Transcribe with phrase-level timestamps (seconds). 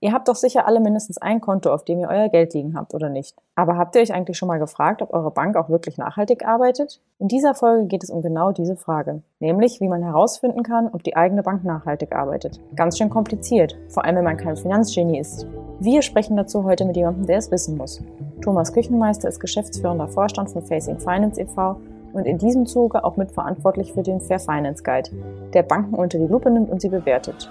[0.00, 2.94] Ihr habt doch sicher alle mindestens ein Konto, auf dem ihr euer Geld liegen habt,
[2.94, 3.34] oder nicht?
[3.56, 7.00] Aber habt ihr euch eigentlich schon mal gefragt, ob eure Bank auch wirklich nachhaltig arbeitet?
[7.18, 11.02] In dieser Folge geht es um genau diese Frage, nämlich wie man herausfinden kann, ob
[11.02, 12.60] die eigene Bank nachhaltig arbeitet.
[12.76, 15.48] Ganz schön kompliziert, vor allem wenn man kein Finanzgenie ist.
[15.80, 18.00] Wir sprechen dazu heute mit jemandem, der es wissen muss.
[18.40, 21.80] Thomas Küchenmeister ist geschäftsführender Vorstand von Facing Finance e.V.
[22.12, 25.10] und in diesem Zuge auch mitverantwortlich für den Fair Finance Guide,
[25.54, 27.50] der Banken unter die Lupe nimmt und sie bewertet.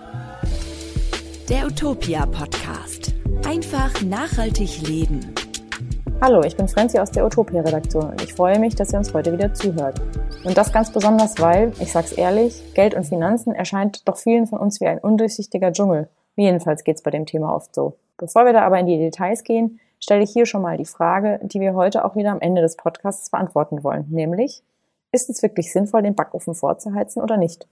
[1.49, 3.13] Der Utopia Podcast.
[3.45, 5.33] Einfach nachhaltig leben.
[6.19, 9.13] Hallo, ich bin Franzi aus der Utopia Redaktion und ich freue mich, dass ihr uns
[9.13, 10.01] heute wieder zuhört.
[10.43, 14.59] Und das ganz besonders, weil, ich sag's ehrlich, Geld und Finanzen erscheint doch vielen von
[14.59, 16.09] uns wie ein undurchsichtiger Dschungel.
[16.35, 17.93] Jedenfalls geht's bei dem Thema oft so.
[18.17, 21.39] Bevor wir da aber in die Details gehen, stelle ich hier schon mal die Frage,
[21.43, 24.63] die wir heute auch wieder am Ende des Podcasts beantworten wollen, nämlich,
[25.13, 27.69] ist es wirklich sinnvoll, den Backofen vorzuheizen oder nicht?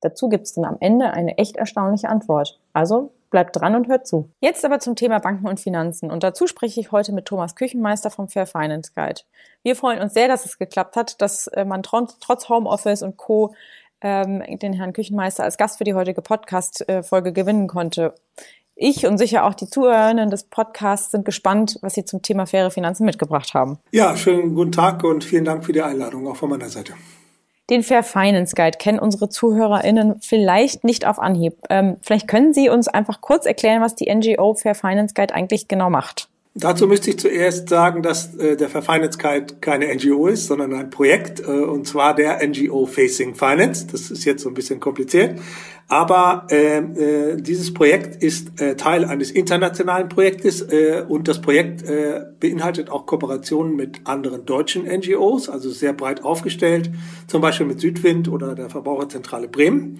[0.00, 2.60] Dazu gibt es dann am Ende eine echt erstaunliche Antwort.
[2.72, 4.30] Also bleibt dran und hört zu.
[4.40, 6.10] Jetzt aber zum Thema Banken und Finanzen.
[6.12, 9.22] Und dazu spreche ich heute mit Thomas Küchenmeister vom Fair Finance Guide.
[9.62, 13.54] Wir freuen uns sehr, dass es geklappt hat, dass äh, man trotz Homeoffice und Co.
[14.00, 18.14] Ähm, den Herrn Küchenmeister als Gast für die heutige Podcast-Folge gewinnen konnte.
[18.76, 22.70] Ich und sicher auch die Zuhörerinnen des Podcasts sind gespannt, was Sie zum Thema faire
[22.70, 23.78] Finanzen mitgebracht haben.
[23.92, 26.94] Ja, schönen guten Tag und vielen Dank für die Einladung auch von meiner Seite.
[27.70, 31.56] Den Fair Finance Guide kennen unsere ZuhörerInnen vielleicht nicht auf Anhieb.
[31.70, 35.66] Ähm, vielleicht können Sie uns einfach kurz erklären, was die NGO Fair Finance Guide eigentlich
[35.66, 36.28] genau macht.
[36.56, 40.72] Dazu müsste ich zuerst sagen, dass äh, der Fair Finance Guide keine NGO ist, sondern
[40.72, 43.88] ein Projekt, äh, und zwar der NGO Facing Finance.
[43.90, 45.40] Das ist jetzt so ein bisschen kompliziert.
[45.88, 51.82] Aber äh, äh, dieses Projekt ist äh, Teil eines internationalen Projektes äh, und das Projekt
[51.82, 56.88] äh, beinhaltet auch Kooperationen mit anderen deutschen NGOs, also sehr breit aufgestellt,
[57.26, 59.98] zum Beispiel mit Südwind oder der Verbraucherzentrale Bremen.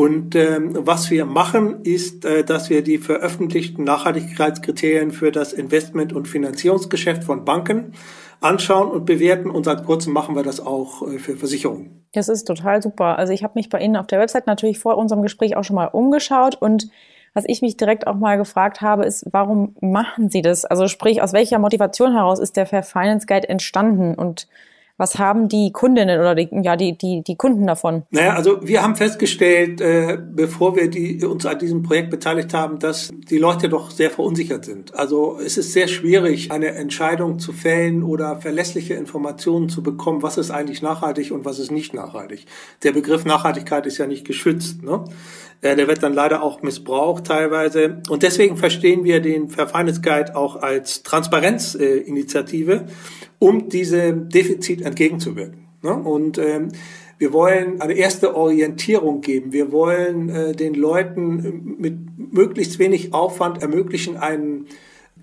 [0.00, 6.14] Und ähm, was wir machen, ist, äh, dass wir die veröffentlichten Nachhaltigkeitskriterien für das Investment-
[6.14, 7.92] und Finanzierungsgeschäft von Banken
[8.40, 9.50] anschauen und bewerten.
[9.50, 12.06] Und seit kurzem machen wir das auch äh, für Versicherungen.
[12.12, 13.18] Das ist total super.
[13.18, 15.76] Also ich habe mich bei Ihnen auf der Website natürlich vor unserem Gespräch auch schon
[15.76, 16.88] mal umgeschaut und
[17.34, 20.64] was ich mich direkt auch mal gefragt habe, ist, warum machen Sie das?
[20.64, 24.48] Also sprich, aus welcher Motivation heraus ist der Fair Finance Guide entstanden und
[25.00, 28.02] was haben die Kundinnen oder die, ja, die, die, die Kunden davon?
[28.10, 32.78] Naja, also wir haben festgestellt, äh, bevor wir die, uns an diesem Projekt beteiligt haben,
[32.78, 34.94] dass die Leute doch sehr verunsichert sind.
[34.94, 40.36] Also es ist sehr schwierig, eine Entscheidung zu fällen oder verlässliche Informationen zu bekommen, was
[40.36, 42.44] ist eigentlich nachhaltig und was ist nicht nachhaltig.
[42.82, 44.82] Der Begriff Nachhaltigkeit ist ja nicht geschützt.
[44.82, 45.04] Ne?
[45.62, 48.02] Äh, der wird dann leider auch missbraucht teilweise.
[48.08, 49.70] Und deswegen verstehen wir den Fair
[50.34, 52.86] auch als Transparenzinitiative,
[53.38, 55.66] um diesem Defizit entgegenzuwirken.
[55.82, 55.94] Ne?
[55.94, 56.68] Und ähm,
[57.18, 59.52] wir wollen eine erste Orientierung geben.
[59.52, 64.66] Wir wollen äh, den Leuten mit möglichst wenig Aufwand ermöglichen, einen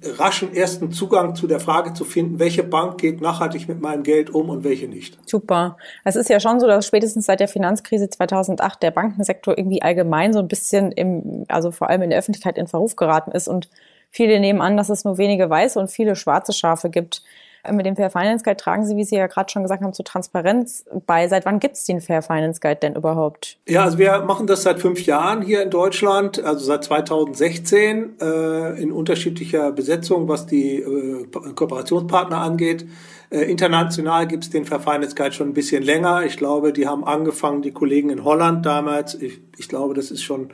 [0.03, 4.29] raschen ersten Zugang zu der Frage zu finden, welche Bank geht nachhaltig mit meinem Geld
[4.29, 5.17] um und welche nicht.
[5.25, 5.77] Super.
[6.03, 10.33] Es ist ja schon so, dass spätestens seit der Finanzkrise 2008 der Bankensektor irgendwie allgemein
[10.33, 13.69] so ein bisschen im, also vor allem in der Öffentlichkeit in Verruf geraten ist und
[14.11, 17.23] viele nehmen an, dass es nur wenige weiße und viele schwarze Schafe gibt.
[17.71, 20.05] Mit dem Fair Finance Guide tragen Sie, wie Sie ja gerade schon gesagt haben, zur
[20.05, 21.27] Transparenz bei.
[21.27, 23.57] Seit wann gibt es den Fair Finance Guide denn überhaupt?
[23.67, 28.81] Ja, also wir machen das seit fünf Jahren hier in Deutschland, also seit 2016 äh,
[28.81, 31.25] in unterschiedlicher Besetzung, was die äh,
[31.55, 32.85] Kooperationspartner angeht.
[33.29, 36.23] Äh, international gibt es den Fair Finance Guide schon ein bisschen länger.
[36.25, 39.15] Ich glaube, die haben angefangen, die Kollegen in Holland damals.
[39.15, 40.49] Ich, ich glaube, das ist schon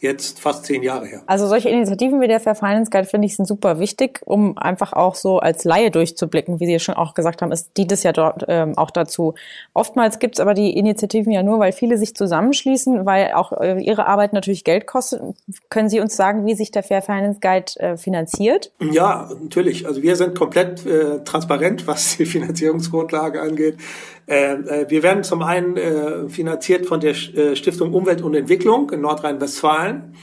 [0.00, 1.22] jetzt fast zehn Jahre her.
[1.26, 4.92] Also solche Initiativen wie der Fair Finance Guide finde ich sind super wichtig, um einfach
[4.92, 8.12] auch so als Laie durchzublicken, wie Sie schon auch gesagt haben, es dient es ja
[8.12, 9.34] dort ähm, auch dazu.
[9.74, 13.80] Oftmals gibt es aber die Initiativen ja nur, weil viele sich zusammenschließen, weil auch äh,
[13.80, 15.20] ihre Arbeit natürlich Geld kostet.
[15.68, 18.72] Können Sie uns sagen, wie sich der Fair Finance Guide äh, finanziert?
[18.80, 19.86] Ja, natürlich.
[19.86, 23.76] Also wir sind komplett äh, transparent, was die Finanzierungsgrundlage angeht.
[24.30, 29.00] Äh, äh, wir werden zum einen äh, finanziert von der Stiftung Umwelt und Entwicklung in
[29.00, 30.14] Nordrhein-Westfalen,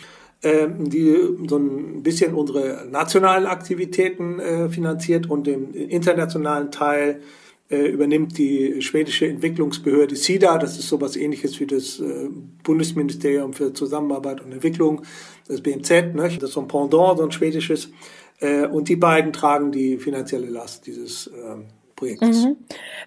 [0.44, 4.40] die so ein bisschen unsere nationalen Aktivitäten
[4.70, 7.22] finanziert und den internationalen Teil
[7.70, 10.59] übernimmt die schwedische Entwicklungsbehörde SIDA.
[10.59, 11.99] Das ist sowas ähnliches wie das
[12.61, 15.02] Bundesministerium für Zusammenarbeit und Entwicklung,
[15.47, 16.14] das BMZ.
[16.14, 16.29] Ne?
[16.40, 17.90] Das ist so ein Pendant, so ein schwedisches.
[18.72, 21.32] Und die beiden tragen die finanzielle Last dieses
[21.97, 22.46] Projektes.
[22.46, 22.55] Mhm.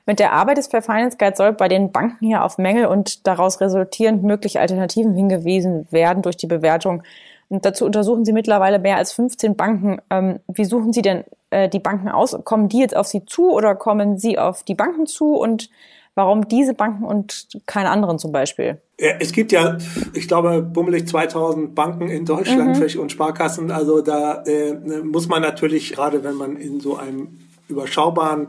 [0.04, 3.26] Mit der Arbeit des Fair Finance Guide soll bei den Banken hier auf Mängel und
[3.26, 7.02] daraus resultierend mögliche Alternativen hingewiesen werden durch die Bewertung.
[7.48, 10.02] Und dazu untersuchen Sie mittlerweile mehr als 15 Banken.
[10.10, 12.38] Ähm, wie suchen Sie denn äh, die Banken aus?
[12.44, 15.34] Kommen die jetzt auf Sie zu oder kommen Sie auf die Banken zu?
[15.34, 15.70] Und
[16.16, 18.78] Warum diese Banken und keine anderen zum Beispiel?
[18.98, 19.78] Ja, es gibt ja,
[20.12, 23.00] ich glaube, bummelig 2000 Banken in Deutschland mhm.
[23.00, 23.70] und Sparkassen.
[23.70, 27.38] Also da äh, muss man natürlich, gerade wenn man in so einem
[27.69, 28.48] überschaubaren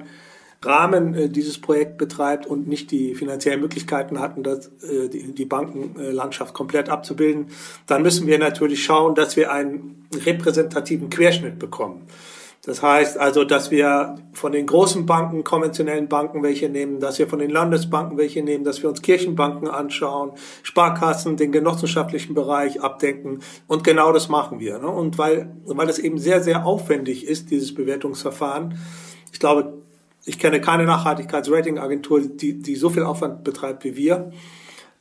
[0.64, 5.46] Rahmen äh, dieses Projekt betreibt und nicht die finanziellen Möglichkeiten hatten, das, äh, die, die
[5.46, 7.48] Bankenlandschaft komplett abzubilden,
[7.88, 12.08] dann müssen wir natürlich schauen, dass wir einen repräsentativen Querschnitt bekommen.
[12.64, 17.28] Das heißt also, dass wir von den großen Banken, konventionellen Banken welche nehmen, dass wir
[17.28, 23.40] von den Landesbanken welche nehmen, dass wir uns Kirchenbanken anschauen, Sparkassen, den genossenschaftlichen Bereich abdecken.
[23.66, 24.78] Und genau das machen wir.
[24.78, 24.88] Ne?
[24.88, 28.78] Und weil, weil das eben sehr, sehr aufwendig ist, dieses Bewertungsverfahren.
[29.34, 29.82] Ich glaube,
[30.26, 34.32] ich kenne keine Nachhaltigkeitsratingagentur, die, die so viel Aufwand betreibt wie wir.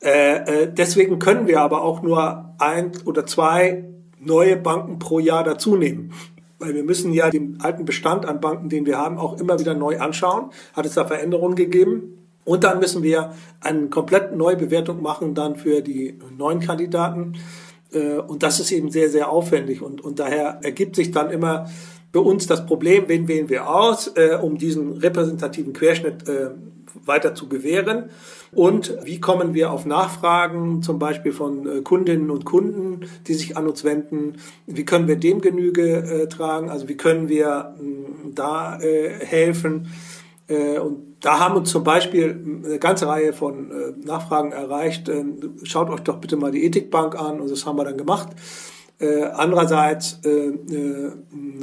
[0.03, 3.85] Äh, äh, deswegen können wir aber auch nur ein oder zwei
[4.19, 6.13] neue Banken pro Jahr dazu nehmen.
[6.59, 9.75] Weil wir müssen ja den alten Bestand an Banken, den wir haben, auch immer wieder
[9.75, 10.51] neu anschauen.
[10.75, 12.19] Hat es da Veränderungen gegeben?
[12.45, 17.35] Und dann müssen wir eine komplett neue Bewertung machen dann für die neuen Kandidaten.
[17.93, 19.83] Äh, und das ist eben sehr, sehr aufwendig.
[19.83, 21.67] Und, und daher ergibt sich dann immer
[22.13, 26.51] für uns das Problem, wen wählen wir aus, äh, um diesen repräsentativen Querschnitt äh,
[27.05, 28.11] weiter zu gewähren?
[28.53, 33.57] Und wie kommen wir auf Nachfragen, zum Beispiel von äh, Kundinnen und Kunden, die sich
[33.57, 34.35] an uns wenden?
[34.67, 36.69] Wie können wir dem Genüge äh, tragen?
[36.69, 39.89] Also wie können wir äh, da äh, helfen?
[40.49, 45.09] Äh, und da haben uns zum Beispiel eine ganze Reihe von äh, Nachfragen erreicht.
[45.09, 48.31] Ähm, schaut euch doch bitte mal die Ethikbank an und das haben wir dann gemacht.
[49.01, 51.13] Äh, andererseits äh, äh,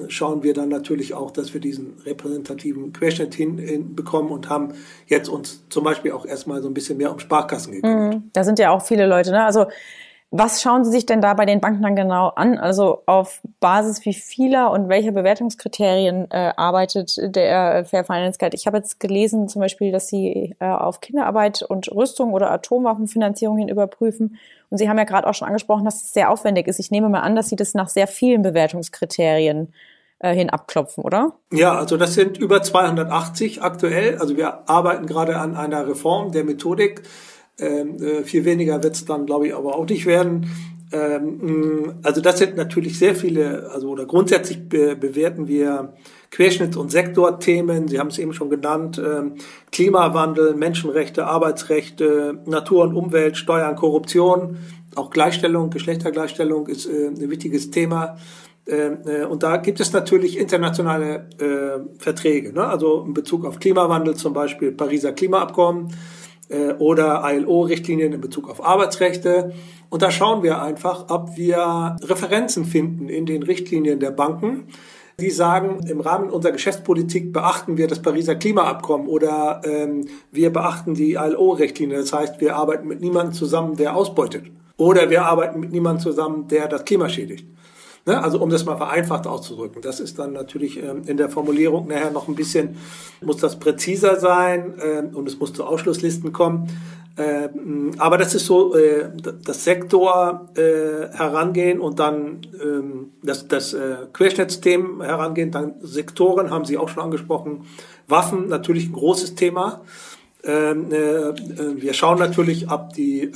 [0.07, 4.73] schauen wir dann natürlich auch, dass wir diesen repräsentativen Querschnitt hinbekommen und haben
[5.05, 8.15] jetzt uns zum Beispiel auch erstmal so ein bisschen mehr um Sparkassen gekümmert.
[8.15, 8.29] Mhm.
[8.33, 9.43] Da sind ja auch viele Leute, ne?
[9.43, 9.67] Also
[10.29, 12.57] was schauen Sie sich denn da bei den Banken dann genau an?
[12.57, 18.55] Also auf Basis wie vieler und welcher Bewertungskriterien äh, arbeitet der Fair Finance Guide?
[18.55, 23.57] Ich habe jetzt gelesen zum Beispiel, dass Sie äh, auf Kinderarbeit und Rüstung oder Atomwaffenfinanzierung
[23.57, 24.37] hin überprüfen.
[24.69, 26.79] Und Sie haben ja gerade auch schon angesprochen, dass es sehr aufwendig ist.
[26.79, 29.73] Ich nehme mal an, dass Sie das nach sehr vielen Bewertungskriterien
[30.19, 31.35] äh, hin abklopfen, oder?
[31.53, 34.17] Ja, also das sind über 280 aktuell.
[34.17, 37.03] Also wir arbeiten gerade an einer Reform der Methodik
[37.59, 40.49] ähm, äh, viel weniger wird es dann, glaube ich, aber auch nicht werden.
[40.91, 45.93] Ähm, also das sind natürlich sehr viele, also oder grundsätzlich be bewerten wir
[46.31, 49.35] Querschnitts- und Sektorthemen, Sie haben es eben schon genannt, ähm,
[49.71, 54.57] Klimawandel, Menschenrechte, Arbeitsrechte, Natur und Umwelt, Steuern, Korruption,
[54.95, 58.17] auch Gleichstellung, Geschlechtergleichstellung ist äh, ein wichtiges Thema.
[58.65, 61.27] Äh, und da gibt es natürlich internationale
[61.97, 62.67] Verträge, ne?
[62.67, 65.93] also in Bezug auf Klimawandel zum Beispiel Pariser Klimaabkommen
[66.49, 69.53] äh, oder ILO-Richtlinien in Bezug auf Arbeitsrechte.
[69.89, 74.67] Und da schauen wir einfach, ob wir Referenzen finden in den Richtlinien der Banken,
[75.19, 80.93] die sagen, im Rahmen unserer Geschäftspolitik beachten wir das Pariser Klimaabkommen oder ähm, wir beachten
[80.93, 81.97] die ILO-Richtlinie.
[81.97, 84.45] Das heißt, wir arbeiten mit niemandem zusammen, der ausbeutet.
[84.77, 87.47] Oder wir arbeiten mit niemandem zusammen, der das Klima schädigt.
[88.07, 88.23] Ne?
[88.23, 89.81] Also um das mal vereinfacht auszudrücken.
[89.81, 92.77] Das ist dann natürlich ähm, in der Formulierung nachher noch ein bisschen,
[93.21, 96.69] muss das präziser sein ähm, und es muss zu Ausschlusslisten kommen.
[97.17, 99.09] Ähm, aber das ist so äh,
[99.43, 106.63] das Sektor äh, herangehen und dann ähm, das, das äh, Querschnittsthemen herangehen, dann Sektoren haben
[106.63, 107.65] Sie auch schon angesprochen.
[108.07, 109.81] Waffen natürlich ein großes Thema.
[110.47, 113.31] Ähm, äh, wir schauen natürlich, ob die äh,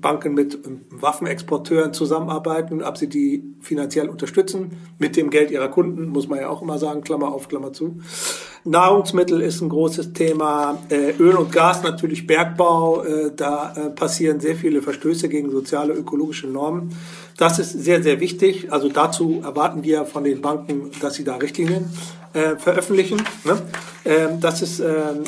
[0.00, 0.56] Banken mit
[0.90, 4.70] Waffenexporteuren zusammenarbeiten, ob sie die finanziell unterstützen
[5.00, 7.98] mit dem Geld ihrer Kunden, muss man ja auch immer sagen, Klammer auf, Klammer zu.
[8.62, 13.04] Nahrungsmittel ist ein großes Thema, äh, Öl und Gas natürlich, Bergbau,
[13.36, 16.90] da passieren sehr viele Verstöße gegen soziale, ökologische Normen.
[17.36, 18.72] Das ist sehr, sehr wichtig.
[18.72, 21.86] Also dazu erwarten wir von den Banken, dass sie da Richtlinien
[22.34, 23.22] äh, veröffentlichen.
[23.44, 23.62] Ne?
[24.04, 25.24] Ähm, das ist ähm,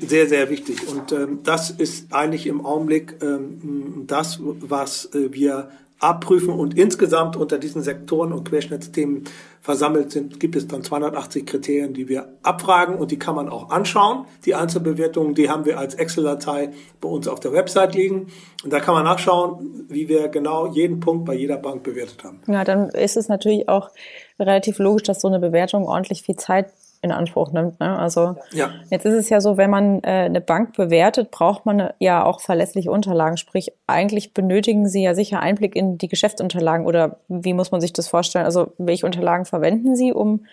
[0.00, 0.86] sehr, sehr wichtig.
[0.88, 5.70] Und ähm, das ist eigentlich im Augenblick ähm, das, was äh, wir
[6.02, 6.50] abprüfen.
[6.50, 9.24] Und insgesamt unter diesen Sektoren und Querschnittsthemen
[9.60, 13.70] versammelt sind, gibt es dann 280 Kriterien, die wir abfragen und die kann man auch
[13.70, 14.26] anschauen.
[14.44, 18.26] Die Einzelbewertungen, die haben wir als Excel-Datei bei uns auf der Website liegen.
[18.64, 22.40] Und da kann man nachschauen, wie wir genau jeden Punkt bei jeder Bank bewertet haben.
[22.48, 23.90] Ja, dann ist es natürlich auch
[24.38, 26.72] relativ logisch, dass so eine Bewertung ordentlich viel Zeit
[27.02, 27.80] in Anspruch nimmt.
[27.80, 27.98] Ne?
[27.98, 28.70] Also ja.
[28.90, 32.40] jetzt ist es ja so, wenn man äh, eine Bank bewertet, braucht man ja auch
[32.40, 33.36] verlässliche Unterlagen.
[33.36, 37.92] Sprich, eigentlich benötigen Sie ja sicher Einblick in die Geschäftsunterlagen oder wie muss man sich
[37.92, 38.44] das vorstellen?
[38.44, 40.46] Also welche Unterlagen verwenden Sie, um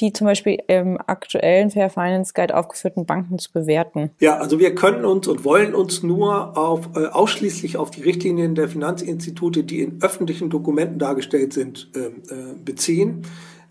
[0.00, 4.10] die zum Beispiel im aktuellen Fair Finance Guide aufgeführten Banken zu bewerten?
[4.18, 8.54] Ja, also wir können uns und wollen uns nur auf, äh, ausschließlich auf die Richtlinien
[8.54, 13.22] der Finanzinstitute, die in öffentlichen Dokumenten dargestellt sind, äh, äh, beziehen.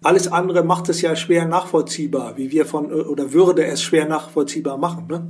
[0.01, 4.77] Alles andere macht es ja schwer nachvollziehbar, wie wir von, oder würde es schwer nachvollziehbar
[4.77, 5.07] machen.
[5.09, 5.27] Ne?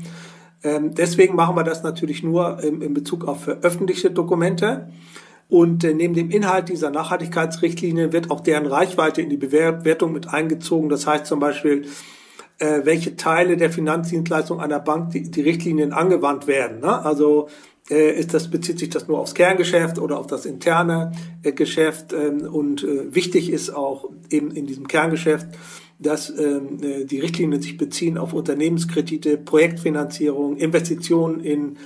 [0.64, 4.90] Ähm, deswegen machen wir das natürlich nur im, in Bezug auf veröffentlichte Dokumente.
[5.50, 10.28] Und äh, neben dem Inhalt dieser Nachhaltigkeitsrichtlinie wird auch deren Reichweite in die Bewertung mit
[10.28, 10.90] eingezogen.
[10.90, 11.88] Das heißt zum Beispiel,
[12.60, 16.82] äh, welche Teile der Finanzdienstleistung einer Bank die, die Richtlinien angewandt werden.
[16.82, 17.04] Ne?
[17.04, 17.50] Also
[17.90, 22.14] äh, ist das, bezieht sich das nur aufs Kerngeschäft oder auf das interne Geschäft.
[22.14, 25.48] Ähm, und wichtig ist auch eben in diesem Kerngeschäft,
[26.00, 31.78] dass ähm, äh, die Richtlinien sich beziehen auf Unternehmenskredite, Projektfinanzierung, Investitionen in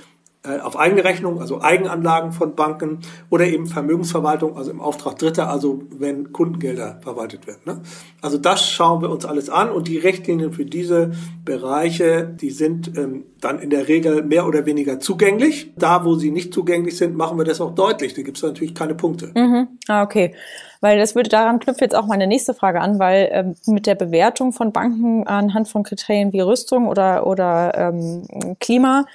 [0.44, 2.98] auf eigene Rechnung, also Eigenanlagen von Banken
[3.30, 7.60] oder eben Vermögensverwaltung, also im Auftrag Dritter, also wenn Kundengelder verwaltet werden.
[7.64, 7.80] Ne?
[8.20, 11.12] Also das schauen wir uns alles an und die Richtlinien für diese
[11.46, 15.72] Bereiche, die sind ähm, dann in der Regel mehr oder weniger zugänglich.
[15.76, 18.12] Da, wo sie nicht zugänglich sind, machen wir das auch deutlich.
[18.12, 19.32] Da gibt es natürlich keine Punkte.
[19.34, 19.68] Mhm.
[19.88, 20.34] Ah, okay.
[20.82, 23.94] Weil das würde daran knüpft jetzt auch meine nächste Frage an, weil ähm, mit der
[23.94, 29.06] Bewertung von Banken anhand von Kriterien wie Rüstung oder, oder ähm, Klima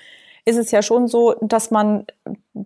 [0.50, 2.06] ist es ja schon so, dass man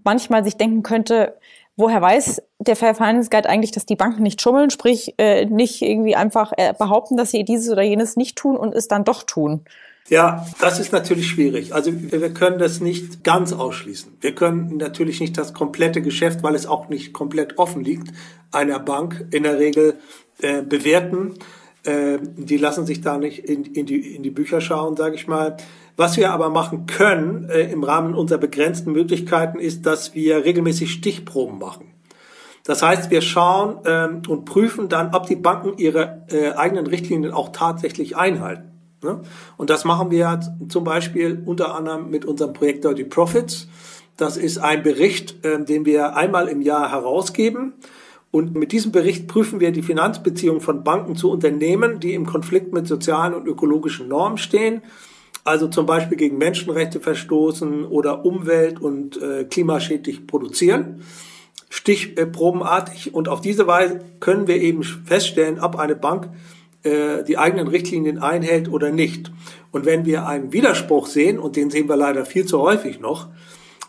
[0.04, 1.38] manchmal sich denken könnte,
[1.76, 5.82] woher weiß der Fair Finance Guide eigentlich, dass die Banken nicht schummeln, sprich äh, nicht
[5.82, 9.24] irgendwie einfach äh, behaupten, dass sie dieses oder jenes nicht tun und es dann doch
[9.24, 9.66] tun.
[10.10, 11.74] Ja, das ist natürlich schwierig.
[11.74, 14.18] Also wir können das nicht ganz ausschließen.
[14.20, 18.10] Wir können natürlich nicht das komplette Geschäft, weil es auch nicht komplett offen liegt,
[18.52, 19.98] einer Bank in der Regel
[20.42, 21.36] äh, bewerten.
[21.86, 25.28] Äh, die lassen sich da nicht in, in, die, in die Bücher schauen, sage ich
[25.28, 25.56] mal.
[25.96, 30.92] Was wir aber machen können äh, im Rahmen unserer begrenzten Möglichkeiten ist, dass wir regelmäßig
[30.92, 31.92] Stichproben machen.
[32.64, 37.32] Das heißt, wir schauen ähm, und prüfen dann, ob die Banken ihre äh, eigenen Richtlinien
[37.32, 38.72] auch tatsächlich einhalten.
[39.04, 39.22] Ne?
[39.58, 43.68] Und das machen wir zum Beispiel unter anderem mit unserem Projekt Dirty Profits.
[44.16, 47.74] Das ist ein Bericht, äh, den wir einmal im Jahr herausgeben.
[48.32, 52.74] Und mit diesem Bericht prüfen wir die Finanzbeziehungen von Banken zu Unternehmen, die im Konflikt
[52.74, 54.82] mit sozialen und ökologischen Normen stehen
[55.44, 61.02] also zum Beispiel gegen Menschenrechte verstoßen oder umwelt- und äh, klimaschädlich produzieren,
[61.70, 63.14] stichprobenartig.
[63.14, 66.30] Und auf diese Weise können wir eben feststellen, ob eine Bank
[66.84, 69.32] äh, die eigenen Richtlinien einhält oder nicht.
[69.72, 73.28] Und wenn wir einen Widerspruch sehen, und den sehen wir leider viel zu häufig noch,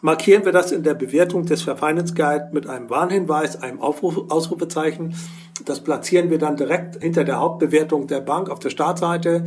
[0.05, 5.15] markieren wir das in der Bewertung des Finance Guide mit einem Warnhinweis, einem Aufruf, Ausrufezeichen.
[5.65, 9.45] Das platzieren wir dann direkt hinter der Hauptbewertung der Bank auf der Startseite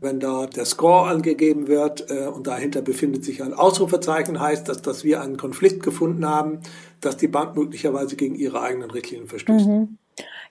[0.00, 4.82] wenn da der Score angegeben wird äh, und dahinter befindet sich ein Ausrufezeichen, heißt das,
[4.82, 6.60] dass wir einen Konflikt gefunden haben,
[7.00, 9.66] dass die Bank möglicherweise gegen ihre eigenen Richtlinien verstößt.
[9.66, 9.98] Mhm.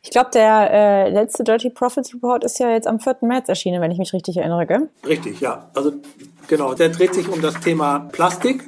[0.01, 3.18] Ich glaube, der äh, letzte Dirty Profits Report ist ja jetzt am 4.
[3.22, 4.89] März erschienen, wenn ich mich richtig erinnere, gell?
[5.06, 5.70] Richtig, ja.
[5.74, 5.94] Also
[6.48, 8.63] genau, der dreht sich um das Thema Plastik.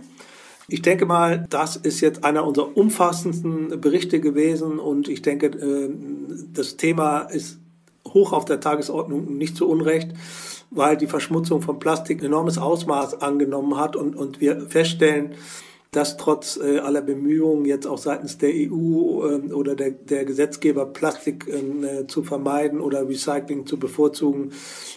[0.72, 5.90] Ich denke mal, das ist jetzt einer unserer umfassendsten Berichte gewesen und ich denke, äh,
[6.54, 7.60] das Thema ist
[8.08, 10.14] hoch auf der Tagesordnung, nicht zu Unrecht
[10.72, 15.32] weil die Verschmutzung von Plastik enormes Ausmaß angenommen hat und, und wir feststellen,
[15.92, 20.86] dass trotz äh, aller Bemühungen jetzt auch seitens der EU äh, oder der, der Gesetzgeber
[20.86, 24.54] Plastik äh, zu vermeiden oder Recycling zu bevorzugen,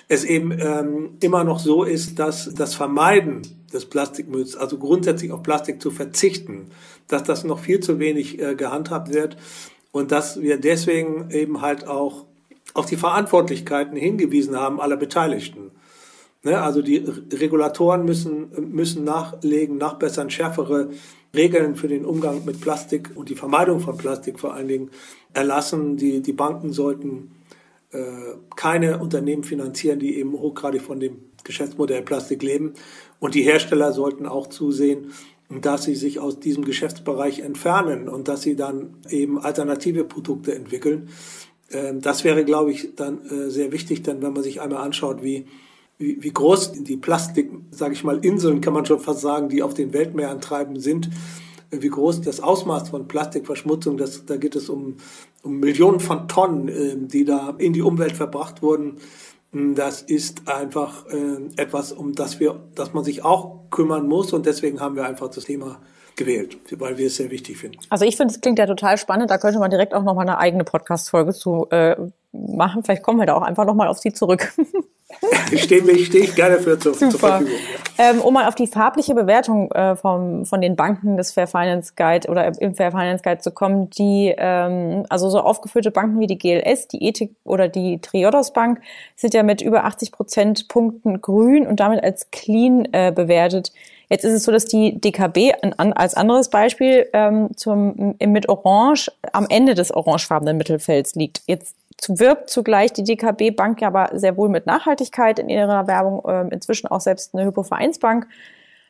[0.06, 5.42] es eben ähm, immer noch so ist, dass das Vermeiden des Plastikmülls, also grundsätzlich auf
[5.42, 6.70] Plastik zu verzichten,
[7.08, 9.36] dass das noch viel zu wenig äh, gehandhabt wird
[9.90, 12.24] und dass wir deswegen eben halt auch
[12.72, 15.72] auf die Verantwortlichkeiten hingewiesen haben aller Beteiligten.
[16.44, 16.98] Ne, also die
[17.32, 20.90] Regulatoren müssen, müssen nachlegen, nachbessern, schärfere
[21.34, 24.90] Regeln für den Umgang mit Plastik und die Vermeidung von Plastik vor allen Dingen
[25.32, 25.96] erlassen.
[25.96, 27.30] Die, die Banken sollten
[27.92, 28.02] äh,
[28.56, 32.74] keine Unternehmen finanzieren, die eben hochgradig von dem Geschäftsmodell Plastik leben.
[33.20, 35.12] Und die Hersteller sollten auch zusehen,
[35.48, 41.08] dass sie sich aus diesem Geschäftsbereich entfernen und dass sie dann eben alternative Produkte entwickeln.
[41.70, 45.22] Ähm, das wäre, glaube ich, dann äh, sehr wichtig, denn wenn man sich einmal anschaut,
[45.22, 45.46] wie,
[46.04, 49.62] wie, wie groß die Plastik, sage ich mal, Inseln, kann man schon fast sagen, die
[49.62, 51.10] auf den Weltmeeren treiben sind,
[51.70, 54.98] wie groß das Ausmaß von Plastikverschmutzung, das, da geht es um,
[55.42, 58.98] um Millionen von Tonnen, äh, die da in die Umwelt verbracht wurden.
[59.52, 61.06] Hm, das ist einfach
[61.56, 65.28] etwas, um das wir, dass man sich auch kümmern muss und deswegen haben wir einfach
[65.30, 65.80] das Thema
[66.16, 67.78] gewählt, weil wir es sehr wichtig finden.
[67.90, 69.30] Also ich finde, es klingt ja total spannend.
[69.30, 71.96] Da könnte man direkt auch noch mal eine eigene Podcast-Folge zu äh,
[72.32, 72.84] machen.
[72.84, 74.52] Vielleicht kommen wir da auch einfach noch mal auf Sie zurück.
[75.50, 77.52] ich stehe steh ich gerne für zur, zur Verfügung.
[77.96, 81.92] Ähm, um mal auf die farbliche Bewertung äh, vom, von den Banken des Fair Finance
[81.96, 86.26] Guide oder im Fair Finance Guide zu kommen, die ähm, also so aufgeführte Banken wie
[86.26, 88.80] die GLS, die Ethik oder die Triodos Bank
[89.14, 93.72] sind ja mit über 80 Prozent Punkten grün und damit als clean äh, bewertet.
[94.08, 99.46] Jetzt ist es so, dass die DKB als anderes Beispiel ähm, zum, mit Orange am
[99.48, 101.42] Ende des orangefarbenen Mittelfelds liegt.
[101.46, 101.74] Jetzt
[102.08, 106.54] wirbt zugleich die DKB Bank ja aber sehr wohl mit Nachhaltigkeit in ihrer Werbung, äh,
[106.54, 108.26] inzwischen auch selbst eine Hypovereinsbank.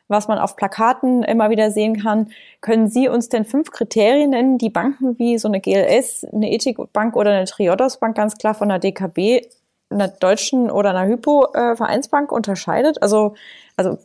[0.07, 2.29] was man auf Plakaten immer wieder sehen kann.
[2.61, 7.15] Können Sie uns denn fünf Kriterien nennen, die Banken wie so eine GLS, eine Ethikbank
[7.15, 9.47] oder eine Triodos Bank ganz klar von der DKB,
[9.89, 13.01] einer deutschen oder einer Hypo-Vereinsbank unterscheidet?
[13.01, 13.33] Also,
[13.77, 13.97] also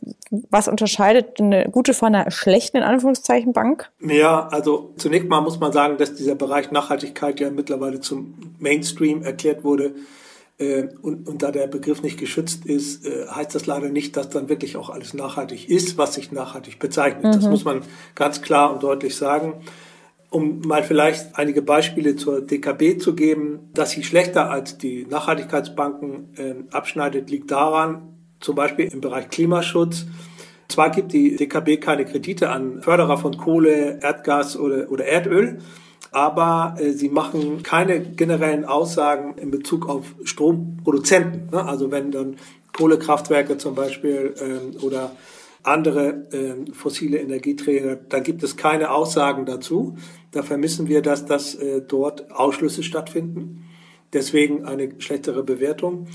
[0.49, 3.89] was unterscheidet eine gute von einer schlechten, in Anführungszeichen, Bank?
[4.01, 9.23] Ja, also zunächst mal muss man sagen, dass dieser Bereich Nachhaltigkeit ja mittlerweile zum Mainstream
[9.23, 9.95] erklärt wurde.
[10.57, 14.29] Äh, und, und da der Begriff nicht geschützt ist, äh, heißt das leider nicht, dass
[14.29, 17.23] dann wirklich auch alles nachhaltig ist, was sich nachhaltig bezeichnet.
[17.23, 17.31] Mhm.
[17.31, 17.81] Das muss man
[18.15, 19.61] ganz klar und deutlich sagen.
[20.29, 26.33] Um mal vielleicht einige Beispiele zur DKB zu geben, dass sie schlechter als die Nachhaltigkeitsbanken
[26.37, 28.10] äh, abschneidet, liegt daran,
[28.41, 30.05] zum Beispiel im Bereich Klimaschutz.
[30.67, 35.59] Zwar gibt die DKB keine Kredite an Förderer von Kohle, Erdgas oder, oder Erdöl,
[36.11, 41.49] aber äh, sie machen keine generellen Aussagen in Bezug auf Stromproduzenten.
[41.51, 41.65] Ne?
[41.65, 42.37] Also wenn dann
[42.75, 45.11] Kohlekraftwerke zum Beispiel ähm, oder
[45.63, 49.97] andere äh, fossile Energieträger, da gibt es keine Aussagen dazu.
[50.31, 53.65] Da vermissen wir, dass das äh, dort Ausschlüsse stattfinden.
[54.13, 56.07] Deswegen eine schlechtere Bewertung.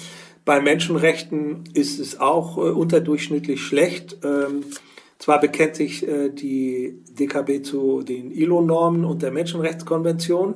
[0.46, 4.18] Bei Menschenrechten ist es auch äh, unterdurchschnittlich schlecht.
[4.22, 4.64] Ähm,
[5.18, 10.54] zwar bekennt sich äh, die DKB zu den ILO-Normen und der Menschenrechtskonvention,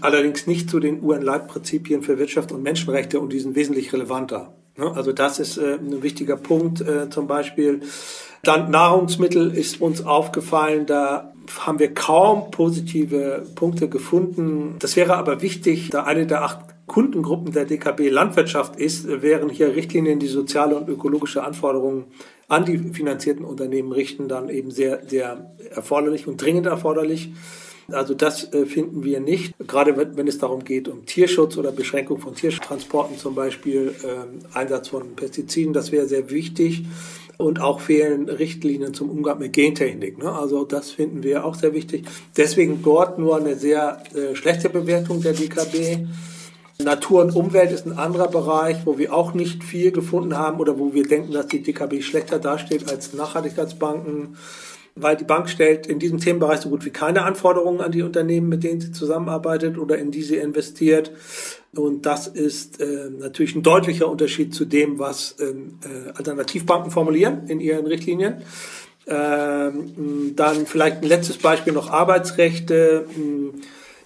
[0.00, 4.54] allerdings nicht zu den UN-Leitprinzipien für Wirtschaft und Menschenrechte und die sind wesentlich relevanter.
[4.76, 4.90] Ne?
[4.92, 7.82] Also das ist äh, ein wichtiger Punkt äh, zum Beispiel.
[8.42, 14.74] Dann Nahrungsmittel ist uns aufgefallen, da haben wir kaum positive Punkte gefunden.
[14.80, 19.74] Das wäre aber wichtig, da eine der acht Kundengruppen der DKB Landwirtschaft ist, wären hier
[19.74, 22.04] Richtlinien, die soziale und ökologische Anforderungen
[22.48, 27.32] an die finanzierten Unternehmen richten, dann eben sehr, sehr erforderlich und dringend erforderlich.
[27.90, 32.18] Also das äh, finden wir nicht, gerade wenn, es darum geht, um Tierschutz oder Beschränkung
[32.18, 36.84] von Tiertransporten zum Beispiel, äh, Einsatz von Pestiziden, das wäre sehr wichtig.
[37.38, 40.18] Und auch fehlen Richtlinien zum Umgang mit Gentechnik.
[40.18, 40.30] Ne?
[40.30, 42.04] Also das finden wir auch sehr wichtig.
[42.36, 46.06] Deswegen dort nur eine sehr äh, schlechte Bewertung der DKB.
[46.84, 50.78] Natur und Umwelt ist ein anderer Bereich, wo wir auch nicht viel gefunden haben oder
[50.78, 54.36] wo wir denken, dass die DKB schlechter dasteht als Nachhaltigkeitsbanken,
[54.94, 58.48] weil die Bank stellt in diesem Themenbereich so gut wie keine Anforderungen an die Unternehmen,
[58.48, 61.12] mit denen sie zusammenarbeitet oder in die sie investiert.
[61.74, 67.48] Und das ist äh, natürlich ein deutlicher Unterschied zu dem, was ähm, äh, Alternativbanken formulieren
[67.48, 68.42] in ihren Richtlinien.
[69.06, 73.06] Ähm, dann vielleicht ein letztes Beispiel noch Arbeitsrechte.
[73.14, 73.54] Hm,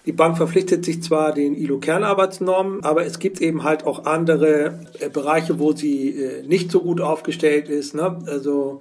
[0.07, 5.09] die Bank verpflichtet sich zwar den ILO-Kernarbeitsnormen, aber es gibt eben halt auch andere äh,
[5.09, 7.93] Bereiche, wo sie äh, nicht so gut aufgestellt ist.
[7.93, 8.17] Ne?
[8.25, 8.79] Also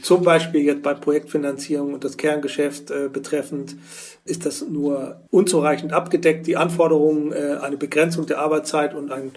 [0.00, 3.76] zum Beispiel jetzt bei Projektfinanzierung und das Kerngeschäft äh, betreffend
[4.24, 6.46] ist das nur unzureichend abgedeckt.
[6.46, 9.32] Die Anforderungen, äh, eine Begrenzung der Arbeitszeit und einen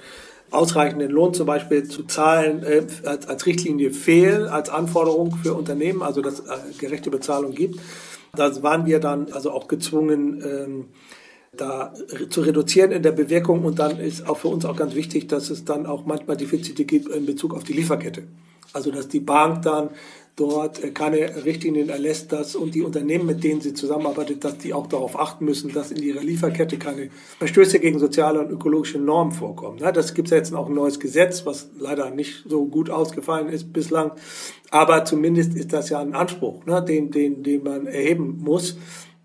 [0.50, 6.04] ausreichenden Lohn zum Beispiel zu zahlen, äh, als, als Richtlinie fehlen, als Anforderung für Unternehmen,
[6.04, 6.44] also dass äh,
[6.78, 7.80] gerechte Bezahlung gibt.
[8.34, 10.86] Da waren wir dann also auch gezwungen, ähm,
[11.56, 11.94] da
[12.30, 13.66] zu reduzieren in der Bewirkung.
[13.66, 16.86] Und dann ist auch für uns auch ganz wichtig, dass es dann auch manchmal Defizite
[16.86, 18.24] gibt in Bezug auf die Lieferkette.
[18.74, 19.90] Also dass die Bank dann
[20.36, 24.74] dort äh, keine Richtlinien erlässt, dass und die Unternehmen, mit denen sie zusammenarbeitet, dass die
[24.74, 29.34] auch darauf achten müssen, dass in ihrer Lieferkette keine Verstöße gegen soziale und ökologische Normen
[29.34, 29.80] vorkommen.
[29.80, 33.74] Das gibt es jetzt auch ein neues Gesetz, was leider nicht so gut ausgefallen ist
[33.74, 34.12] bislang.
[34.72, 38.78] Aber zumindest ist das ja ein Anspruch, ne, den, den, den man erheben muss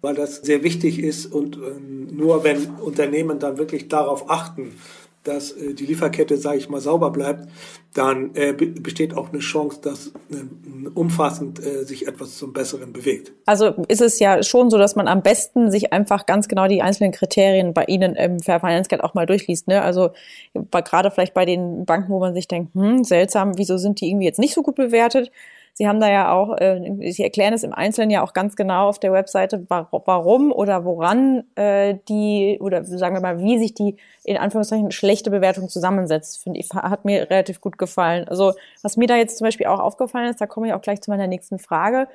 [0.07, 4.75] weil das sehr wichtig ist und ähm, nur wenn Unternehmen dann wirklich darauf achten,
[5.27, 7.49] dass äh, die Lieferkette, sage ich mal, sauber bleibt,
[7.95, 13.33] dann äh, besteht auch eine Chance, dass äh, umfassend äh, sich etwas zum Besseren bewegt.
[13.47, 16.83] Also ist es ja schon so, dass man am besten sich einfach ganz genau die
[16.83, 19.69] einzelnen Kriterien bei Ihnen im Fair Finance Guide auch mal durchliest.
[19.69, 19.83] Ne?
[19.83, 20.11] Also
[20.71, 24.27] gerade vielleicht bei den Banken, wo man sich denkt, hm, seltsam, wieso sind die irgendwie
[24.27, 25.31] jetzt nicht so gut bewertet?
[25.79, 28.89] Sie haben da ja auch, äh, Sie erklären es im Einzelnen ja auch ganz genau
[28.89, 33.97] auf der Webseite, warum oder woran äh, die, oder sagen wir mal, wie sich die
[34.25, 38.27] in Anführungszeichen schlechte Bewertung zusammensetzt, finde ich, hat mir relativ gut gefallen.
[38.27, 41.03] Also was mir da jetzt zum Beispiel auch aufgefallen ist, da komme ich auch gleich
[41.03, 42.09] zu meiner nächsten Frage.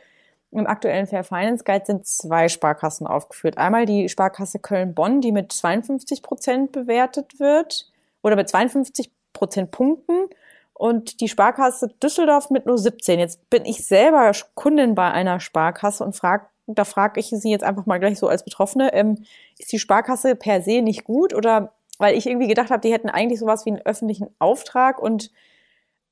[0.50, 3.60] Im aktuellen Fair Finance Guide sind zwei Sparkassen aufgeführt.
[3.60, 7.92] Einmal die Sparkasse Köln-Bonn, die mit 52 Prozent bewertet wird
[8.24, 10.30] oder mit 52 Prozent Punkten
[10.82, 13.20] und die Sparkasse Düsseldorf mit nur 17.
[13.20, 17.64] Jetzt bin ich selber Kundin bei einer Sparkasse und frage, da frage ich Sie jetzt
[17.64, 19.24] einfach mal gleich so als Betroffene, ähm,
[19.60, 23.12] ist die Sparkasse per se nicht gut oder weil ich irgendwie gedacht habe, die hätten
[23.12, 25.30] eigentlich sowas wie einen öffentlichen Auftrag und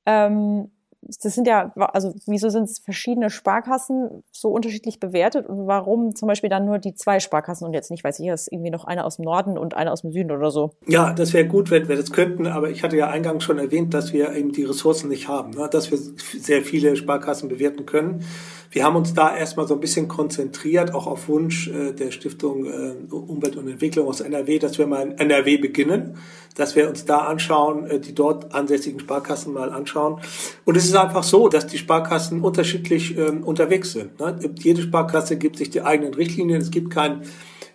[0.05, 0.69] ähm,
[1.01, 6.27] das sind ja, also wieso sind es verschiedene Sparkassen so unterschiedlich bewertet und warum zum
[6.27, 9.05] Beispiel dann nur die zwei Sparkassen und jetzt nicht, weiß ich, ist irgendwie noch eine
[9.05, 10.71] aus dem Norden und eine aus dem Süden oder so?
[10.87, 13.93] Ja, das wäre gut, wenn wir das könnten, aber ich hatte ja eingangs schon erwähnt,
[13.93, 15.69] dass wir eben die Ressourcen nicht haben, ne?
[15.71, 18.25] dass wir sehr viele Sparkassen bewerten können.
[18.71, 22.65] Wir haben uns da erstmal so ein bisschen konzentriert, auch auf Wunsch äh, der Stiftung
[22.65, 26.17] äh, Umwelt und Entwicklung aus NRW, dass wir mal in NRW beginnen,
[26.55, 30.21] dass wir uns da anschauen, äh, die dort ansässigen Sparkassen mal anschauen.
[30.65, 34.19] Und es ist einfach so, dass die Sparkassen unterschiedlich ähm, unterwegs sind.
[34.19, 34.37] Ne?
[34.59, 36.61] Jede Sparkasse gibt sich die eigenen Richtlinien.
[36.61, 37.21] Es gibt kein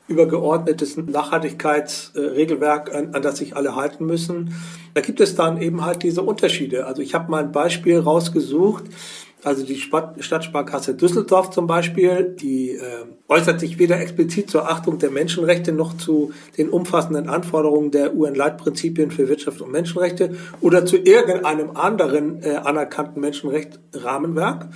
[0.07, 4.55] übergeordnetes Nachhaltigkeitsregelwerk, an, an das sich alle halten müssen.
[4.93, 6.87] Da gibt es dann eben halt diese Unterschiede.
[6.87, 8.85] Also ich habe mal ein Beispiel rausgesucht.
[9.45, 12.81] Also die Stadtsparkasse Düsseldorf zum Beispiel, die äh,
[13.29, 19.11] äußert sich weder explizit zur Achtung der Menschenrechte noch zu den umfassenden Anforderungen der UN-Leitprinzipien
[19.11, 24.69] für Wirtschaft und Menschenrechte oder zu irgendeinem anderen äh, anerkannten Menschenrechtsrahmenwerk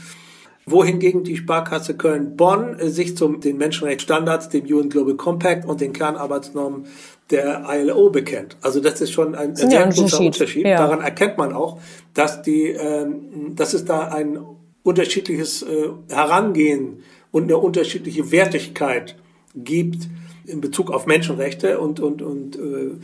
[0.71, 5.93] wohingegen die Sparkasse Köln-Bonn äh, sich zum den Menschenrechtsstandards, dem UN Global Compact und den
[5.93, 6.87] Kernarbeitsnormen
[7.31, 8.57] der ILO bekennt.
[8.63, 10.27] Also das ist schon ein, ein sehr großer Unterschied.
[10.27, 10.67] Unterschied.
[10.67, 10.79] Ja.
[10.79, 11.79] Daran erkennt man auch,
[12.15, 14.39] dass die, ähm, dass es da ein
[14.89, 19.17] unterschiedliches äh, Herangehen und eine unterschiedliche Wertigkeit
[19.55, 20.09] gibt
[20.47, 22.97] in Bezug auf Menschenrechte und, und, und äh,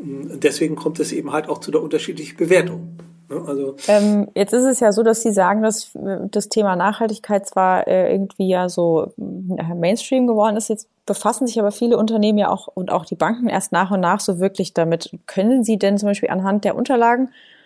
[0.00, 2.98] deswegen kommt es eben halt auch zu der unterschiedlichen Bewertung.
[3.28, 3.40] Ne?
[3.46, 5.96] Also ähm, jetzt ist es ja so, dass Sie sagen, dass
[6.32, 11.60] das Thema Nachhaltigkeit zwar äh, irgendwie ja so äh, Mainstream geworden ist, jetzt befassen sich
[11.60, 14.74] aber viele Unternehmen ja auch und auch die Banken erst nach und nach so wirklich
[14.74, 15.10] damit.
[15.26, 17.57] Können Sie denn zum Beispiel anhand der Unterlagen äh,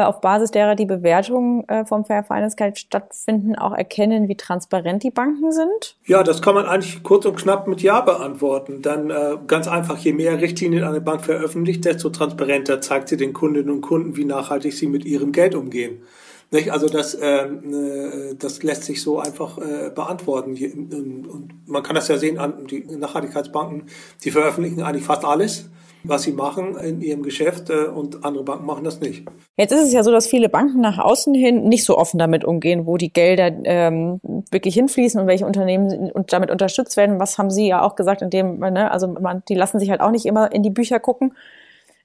[0.00, 5.02] auf Basis derer die Bewertungen äh, vom Fair Finance Guide stattfinden, auch erkennen, wie transparent
[5.02, 5.96] die Banken sind?
[6.06, 8.82] Ja, das kann man eigentlich kurz und knapp mit Ja beantworten.
[8.82, 13.32] Dann äh, ganz einfach, je mehr Richtlinien eine Bank veröffentlicht, desto transparenter zeigt sie den
[13.32, 16.02] Kundinnen und Kunden, wie nachhaltig sie mit ihrem Geld umgehen.
[16.50, 16.70] Nicht?
[16.70, 20.52] Also das, ähm, äh, das lässt sich so einfach äh, beantworten.
[20.52, 23.84] Und man kann das ja sehen an die Nachhaltigkeitsbanken,
[24.22, 25.70] die veröffentlichen eigentlich fast alles
[26.04, 29.26] was sie machen in ihrem Geschäft äh, und andere Banken machen das nicht.
[29.56, 32.44] Jetzt ist es ja so, dass viele Banken nach außen hin nicht so offen damit
[32.44, 37.20] umgehen, wo die Gelder ähm, wirklich hinfließen und welche Unternehmen und damit unterstützt werden.
[37.20, 40.00] Was haben Sie ja auch gesagt, in dem, ne, also man, die lassen sich halt
[40.00, 41.34] auch nicht immer in die Bücher gucken.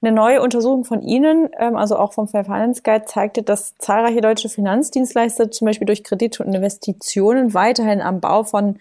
[0.02, 4.22] Eine neue Untersuchung von Ihnen, ähm, also auch vom Fair Finance Guide, zeigte, dass zahlreiche
[4.22, 8.78] deutsche Finanzdienstleister zum Beispiel durch Kredite und Investitionen weiterhin am Bau von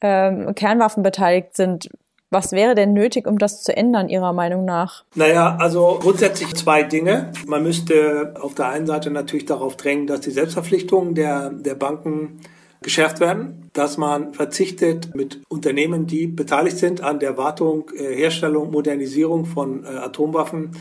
[0.00, 1.90] ähm, Kernwaffen beteiligt sind.
[2.34, 5.04] Was wäre denn nötig, um das zu ändern, Ihrer Meinung nach?
[5.14, 7.30] Naja, also grundsätzlich zwei Dinge.
[7.46, 12.40] Man müsste auf der einen Seite natürlich darauf drängen, dass die Selbstverpflichtungen der, der Banken
[12.82, 18.72] geschärft werden, dass man verzichtet mit Unternehmen, die beteiligt sind an der Wartung, äh, Herstellung,
[18.72, 20.72] Modernisierung von äh, Atomwaffen,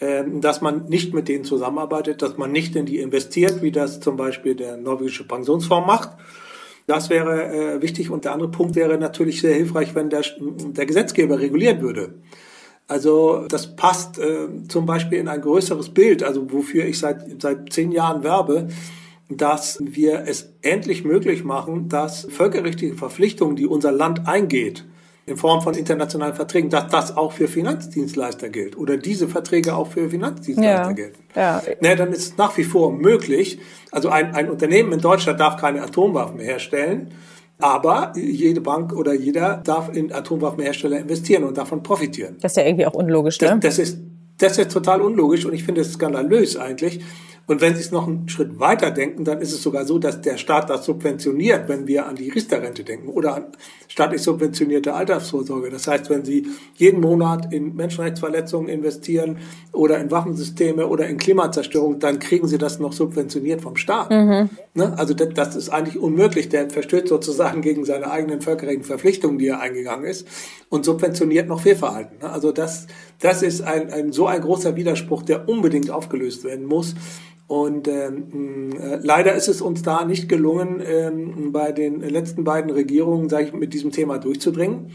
[0.00, 4.00] äh, dass man nicht mit denen zusammenarbeitet, dass man nicht in die investiert, wie das
[4.00, 6.10] zum Beispiel der norwegische Pensionsfonds macht
[6.90, 8.10] das wäre äh, wichtig.
[8.10, 12.14] Und der andere Punkt wäre natürlich sehr hilfreich, wenn der, der Gesetzgeber regulieren würde.
[12.88, 17.72] Also das passt äh, zum Beispiel in ein größeres Bild, also wofür ich seit, seit
[17.72, 18.66] zehn Jahren werbe,
[19.28, 24.84] dass wir es endlich möglich machen, dass völkerrechtliche Verpflichtungen, die unser Land eingeht,
[25.30, 29.86] in Form von internationalen Verträgen, dass das auch für Finanzdienstleister gilt oder diese Verträge auch
[29.86, 30.92] für Finanzdienstleister ja.
[30.92, 31.22] gelten.
[31.34, 31.62] Ja.
[31.80, 33.60] Na, dann ist es nach wie vor möglich.
[33.92, 37.12] Also ein, ein Unternehmen in Deutschland darf keine Atomwaffen mehr herstellen.
[37.58, 42.36] Aber jede Bank oder jeder darf in Atomwaffenhersteller investieren und davon profitieren.
[42.40, 43.58] Das ist ja irgendwie auch unlogisch, ne?
[43.60, 43.98] Das, das ist,
[44.38, 47.00] das ist total unlogisch und ich finde es skandalös eigentlich.
[47.50, 50.20] Und wenn Sie es noch einen Schritt weiter denken, dann ist es sogar so, dass
[50.20, 53.46] der Staat das subventioniert, wenn wir an die Riester-Rente denken oder an
[53.88, 55.68] staatlich subventionierte Altersvorsorge.
[55.68, 59.38] Das heißt, wenn Sie jeden Monat in Menschenrechtsverletzungen investieren
[59.72, 64.12] oder in Waffensysteme oder in Klimazerstörung, dann kriegen Sie das noch subventioniert vom Staat.
[64.12, 64.50] Mhm.
[64.74, 64.96] Ne?
[64.96, 66.50] Also das, das, ist eigentlich unmöglich.
[66.50, 70.24] Der verstößt sozusagen gegen seine eigenen völkerrechtlichen Verpflichtungen, die er eingegangen ist
[70.68, 72.18] und subventioniert noch Fehlverhalten.
[72.18, 72.30] Ne?
[72.30, 72.86] Also das,
[73.18, 76.94] das ist ein, ein, so ein großer Widerspruch, der unbedingt aufgelöst werden muss.
[77.50, 82.70] Und ähm, äh, leider ist es uns da nicht gelungen, ähm, bei den letzten beiden
[82.70, 84.92] Regierungen, sage ich, mit diesem Thema durchzudringen.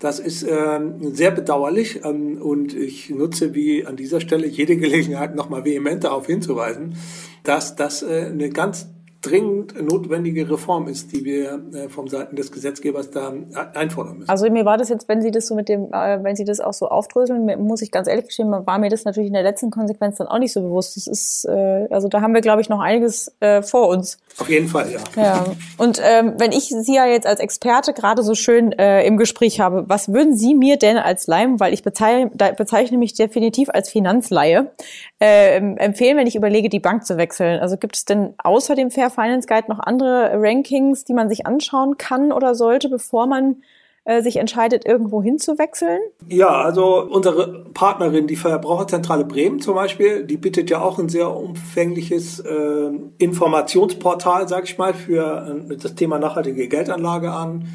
[0.00, 5.36] Das ist ähm, sehr bedauerlich ähm, und ich nutze wie an dieser Stelle jede Gelegenheit,
[5.36, 6.96] nochmal vehement darauf hinzuweisen,
[7.44, 8.88] dass das äh, eine ganz
[9.22, 13.32] dringend notwendige Reform ist, die wir äh, vom Seiten des Gesetzgebers da
[13.74, 14.28] einfordern müssen.
[14.28, 16.60] Also mir war das jetzt, wenn Sie das so mit dem, äh, wenn Sie das
[16.60, 19.70] auch so aufdröseln, muss ich ganz ehrlich gestehen, war mir das natürlich in der letzten
[19.70, 20.96] Konsequenz dann auch nicht so bewusst.
[20.96, 24.18] Das ist, äh, also da haben wir, glaube ich, noch einiges äh, vor uns.
[24.38, 25.00] Auf jeden Fall, ja.
[25.16, 25.44] Ja.
[25.76, 29.60] Und ähm, wenn ich Sie ja jetzt als Experte gerade so schön äh, im Gespräch
[29.60, 33.90] habe, was würden Sie mir denn als Leim, weil ich bezeichne, bezeichne mich definitiv als
[33.90, 34.72] Finanzleihe,
[35.20, 37.60] äh, empfehlen, wenn ich überlege, die Bank zu wechseln?
[37.60, 41.46] Also gibt es denn außer dem Fair Finance Guide noch andere Rankings, die man sich
[41.46, 43.62] anschauen kann oder sollte, bevor man
[44.04, 46.00] sich entscheidet, irgendwo hinzuwechseln?
[46.28, 51.30] Ja, also unsere Partnerin, die Verbraucherzentrale Bremen zum Beispiel, die bietet ja auch ein sehr
[51.34, 57.68] umfängliches äh, Informationsportal, sag ich mal, für äh, das Thema nachhaltige Geldanlage an.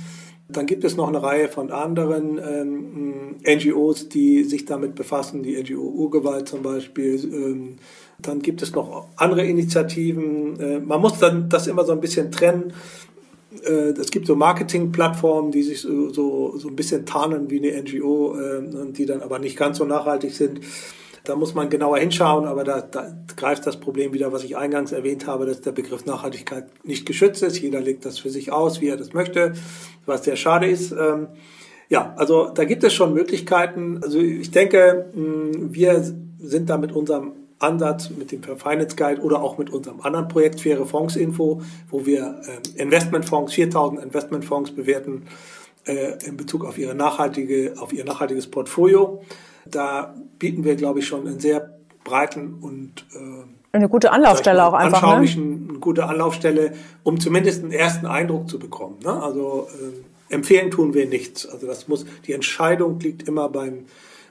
[0.49, 5.61] Dann gibt es noch eine Reihe von anderen ähm, NGOs, die sich damit befassen, die
[5.61, 7.15] NGO Urgewalt zum Beispiel.
[7.15, 7.77] Ähm,
[8.19, 10.59] dann gibt es noch andere Initiativen.
[10.59, 12.73] Äh, man muss dann das immer so ein bisschen trennen.
[13.65, 17.81] Äh, es gibt so Marketingplattformen, die sich so, so, so ein bisschen tarnen wie eine
[17.81, 20.61] NGO äh, und die dann aber nicht ganz so nachhaltig sind.
[21.23, 24.93] Da muss man genauer hinschauen, aber da, da greift das Problem wieder, was ich eingangs
[24.93, 27.59] erwähnt habe, dass der Begriff Nachhaltigkeit nicht geschützt ist.
[27.59, 29.53] Jeder legt das für sich aus, wie er das möchte,
[30.05, 30.93] was sehr schade ist.
[30.93, 31.27] Ähm,
[31.89, 33.99] ja, also da gibt es schon Möglichkeiten.
[34.01, 36.03] Also ich denke, wir
[36.39, 40.61] sind da mit unserem Ansatz mit dem Finance Guide oder auch mit unserem anderen Projekt
[40.61, 45.23] Faire Fonds Info, wo wir äh, Investmentfonds, 4000 Investmentfonds bewerten
[45.85, 49.23] äh, in Bezug auf ihre nachhaltige, auf ihr nachhaltiges Portfolio.
[49.65, 53.43] Da bieten wir, glaube ich, schon einen sehr breiten und äh,
[53.73, 55.01] eine gute Anlaufstelle auch einfach.
[55.01, 55.07] Ne?
[55.07, 55.69] Anschaulichen, ne?
[55.69, 58.97] eine gute Anlaufstelle, um zumindest einen ersten Eindruck zu bekommen.
[59.03, 59.21] Ne?
[59.21, 59.67] Also
[60.29, 61.45] äh, empfehlen tun wir nichts.
[61.47, 63.85] Also das muss, die Entscheidung liegt immer beim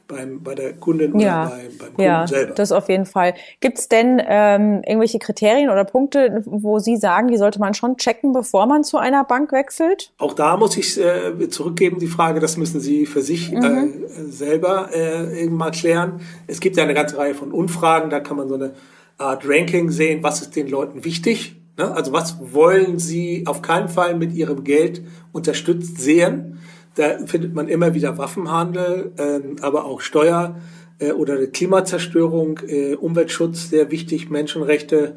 [0.08, 1.46] beim, bei der Kundin ja.
[1.46, 2.54] oder bei, beim Kunden ja, selber.
[2.54, 3.34] Das auf jeden Fall.
[3.60, 7.96] Gibt es denn ähm, irgendwelche Kriterien oder Punkte, wo Sie sagen, die sollte man schon
[7.96, 10.12] checken, bevor man zu einer Bank wechselt?
[10.18, 13.62] Auch da muss ich äh, zurückgeben, die Frage, das müssen Sie für sich mhm.
[13.62, 16.20] äh, selber äh, irgendwann klären.
[16.46, 18.72] Es gibt ja eine ganze Reihe von Umfragen, da kann man so eine
[19.18, 21.56] Art Ranking sehen, was ist den Leuten wichtig.
[21.78, 21.90] Ne?
[21.92, 26.58] Also was wollen sie auf keinen Fall mit ihrem Geld unterstützt sehen?
[26.96, 30.56] Da findet man immer wieder Waffenhandel, ähm, aber auch Steuer
[30.98, 35.14] äh, oder Klimazerstörung, äh, Umweltschutz, sehr wichtig, Menschenrechte.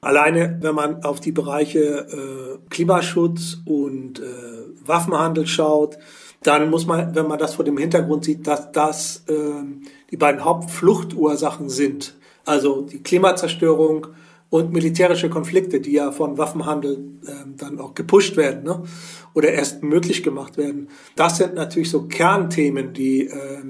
[0.00, 4.24] Alleine, wenn man auf die Bereiche äh, Klimaschutz und äh,
[4.84, 5.98] Waffenhandel schaut,
[6.42, 9.34] dann muss man, wenn man das vor dem Hintergrund sieht, dass das äh,
[10.10, 14.08] die beiden Hauptfluchtursachen sind, also die Klimazerstörung
[14.50, 18.82] und militärische Konflikte, die ja von Waffenhandel äh, dann auch gepusht werden ne?
[19.32, 20.88] oder erst möglich gemacht werden.
[21.16, 23.62] Das sind natürlich so Kernthemen, die äh,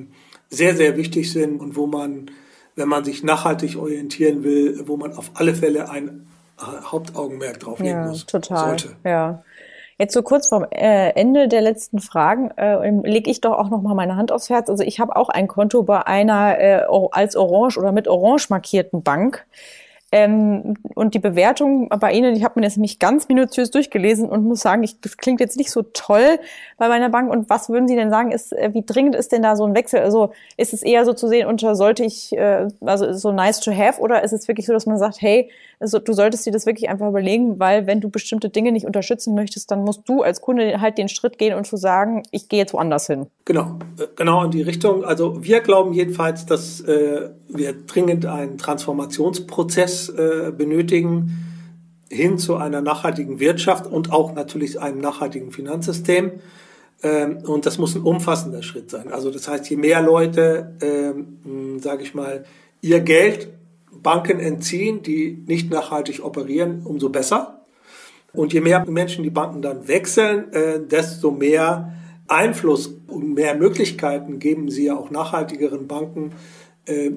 [0.48, 2.30] sehr, sehr wichtig sind und wo man,
[2.76, 6.26] wenn man sich nachhaltig orientieren will, wo man auf alle Fälle ein
[6.58, 8.24] äh, Hauptaugenmerk drauf legen ja, muss.
[8.26, 8.78] Total.
[8.78, 8.96] Sollte.
[9.04, 9.42] Ja.
[9.98, 13.82] Jetzt so kurz vorm äh, Ende der letzten Fragen äh, lege ich doch auch noch
[13.82, 14.70] mal meine Hand aufs Herz.
[14.70, 16.80] Also ich habe auch ein Konto bei einer äh,
[17.12, 19.44] als orange oder mit orange markierten Bank.
[20.12, 24.44] Ähm, und die Bewertung bei Ihnen, ich habe mir das nämlich ganz minutiös durchgelesen und
[24.44, 26.40] muss sagen, ich, das klingt jetzt nicht so toll
[26.78, 27.30] bei meiner Bank.
[27.30, 29.74] Und was würden Sie denn sagen, ist, äh, wie dringend ist denn da so ein
[29.74, 30.00] Wechsel?
[30.00, 33.70] Also ist es eher so zu sehen, unter sollte ich, äh, also so nice to
[33.72, 36.66] have, oder ist es wirklich so, dass man sagt, hey, also du solltest dir das
[36.66, 40.42] wirklich einfach überlegen, weil wenn du bestimmte Dinge nicht unterstützen möchtest, dann musst du als
[40.42, 43.26] Kunde halt den Schritt gehen und zu sagen, ich gehe jetzt woanders hin.
[43.46, 45.04] Genau, äh, genau in die Richtung.
[45.04, 51.46] Also wir glauben jedenfalls, dass äh, wir dringend einen Transformationsprozess äh, benötigen
[52.10, 56.32] hin zu einer nachhaltigen Wirtschaft und auch natürlich einem nachhaltigen Finanzsystem.
[57.02, 59.10] Ähm, und das muss ein umfassender Schritt sein.
[59.10, 62.44] Also das heißt, je mehr Leute, ähm, sage ich mal,
[62.82, 63.48] ihr Geld
[63.92, 67.64] Banken entziehen, die nicht nachhaltig operieren, umso besser.
[68.32, 71.92] Und je mehr Menschen die Banken dann wechseln, äh, desto mehr
[72.28, 76.32] Einfluss und mehr Möglichkeiten geben sie ja auch nachhaltigeren Banken,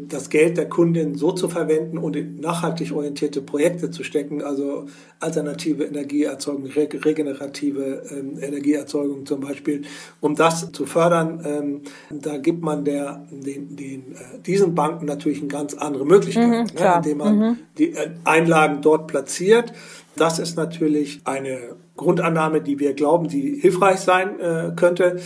[0.08, 4.86] das Geld der Kundin so zu verwenden und in nachhaltig orientierte Projekte zu stecken, also
[5.20, 9.84] alternative Energieerzeugung, regenerative ähm, Energieerzeugung zum Beispiel,
[10.22, 11.42] um das zu fördern.
[11.46, 16.48] Ähm, da gibt man der, den, den, äh, diesen Banken natürlich eine ganz andere Möglichkeit,
[16.48, 17.58] mhm, ne, indem man mhm.
[17.78, 19.74] die äh, Einlagen dort platziert.
[20.16, 25.20] Das ist natürlich eine Grundannahme, die wir glauben, die hilfreich sein äh, könnte.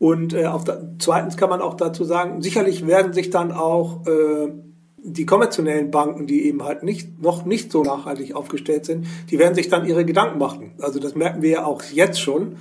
[0.00, 4.06] Und äh, auf da, zweitens kann man auch dazu sagen, sicherlich werden sich dann auch
[4.06, 4.48] äh,
[4.96, 9.54] die konventionellen Banken, die eben halt nicht, noch nicht so nachhaltig aufgestellt sind, die werden
[9.54, 10.72] sich dann ihre Gedanken machen.
[10.80, 12.56] Also das merken wir ja auch jetzt schon.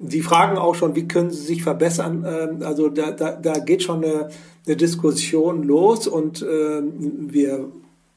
[0.00, 2.26] Die fragen auch schon, wie können sie sich verbessern.
[2.28, 4.28] Ähm, also da, da, da geht schon eine,
[4.66, 7.70] eine Diskussion los und äh, wir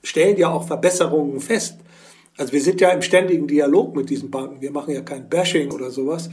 [0.03, 1.77] stellen ja auch Verbesserungen fest
[2.37, 4.61] Also wir sind ja im ständigen Dialog mit diesen Banken.
[4.61, 6.29] Wir machen ja kein Bashing oder sowas.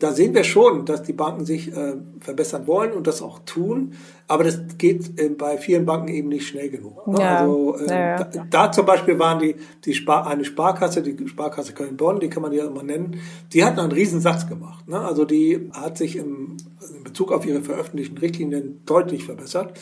[0.00, 3.92] Da sehen wir schon, dass die Banken sich äh, verbessern wollen und das auch tun.
[4.26, 7.06] Aber das geht äh, bei vielen Banken eben nicht schnell genug.
[7.06, 7.20] Ne?
[7.20, 7.38] Ja.
[7.38, 8.24] Also äh, ja, ja.
[8.24, 12.42] Da, da, zum Beispiel waren die, die Spar eine Sparkasse, die Sparkasse Köln-Bonn, die kann
[12.42, 13.20] man ja immer nennen,
[13.52, 14.88] die hat einen Riesensatz gemacht.
[14.88, 14.98] Ne?
[14.98, 16.56] Also die hat sich im,
[16.96, 19.78] in Bezug auf ihre veröffentlichten Richtlinien deutlich verbessert.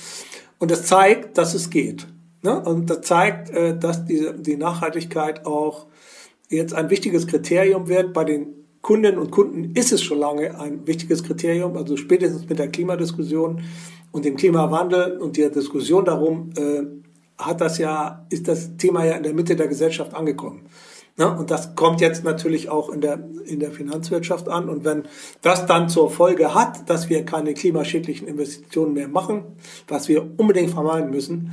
[0.59, 2.07] Und das zeigt, dass es geht.
[2.43, 2.61] Ne?
[2.61, 5.87] Und das zeigt, äh, dass diese, die Nachhaltigkeit auch
[6.49, 8.13] jetzt ein wichtiges Kriterium wird.
[8.13, 8.49] Bei den
[8.83, 11.77] Kundinnen und Kunden ist es schon lange ein wichtiges Kriterium.
[11.77, 13.63] Also spätestens mit der Klimadiskussion
[14.11, 16.83] und dem Klimawandel und der Diskussion darum äh,
[17.39, 20.67] hat das ja, ist das Thema ja in der Mitte der Gesellschaft angekommen.
[21.17, 21.37] Ne?
[21.37, 24.69] Und das kommt jetzt natürlich auch in der, in der Finanzwirtschaft an.
[24.69, 25.05] Und wenn
[25.43, 29.45] das dann zur Folge hat, dass wir keine klimaschädlichen Investitionen mehr machen,
[29.89, 31.53] was wir unbedingt vermeiden müssen,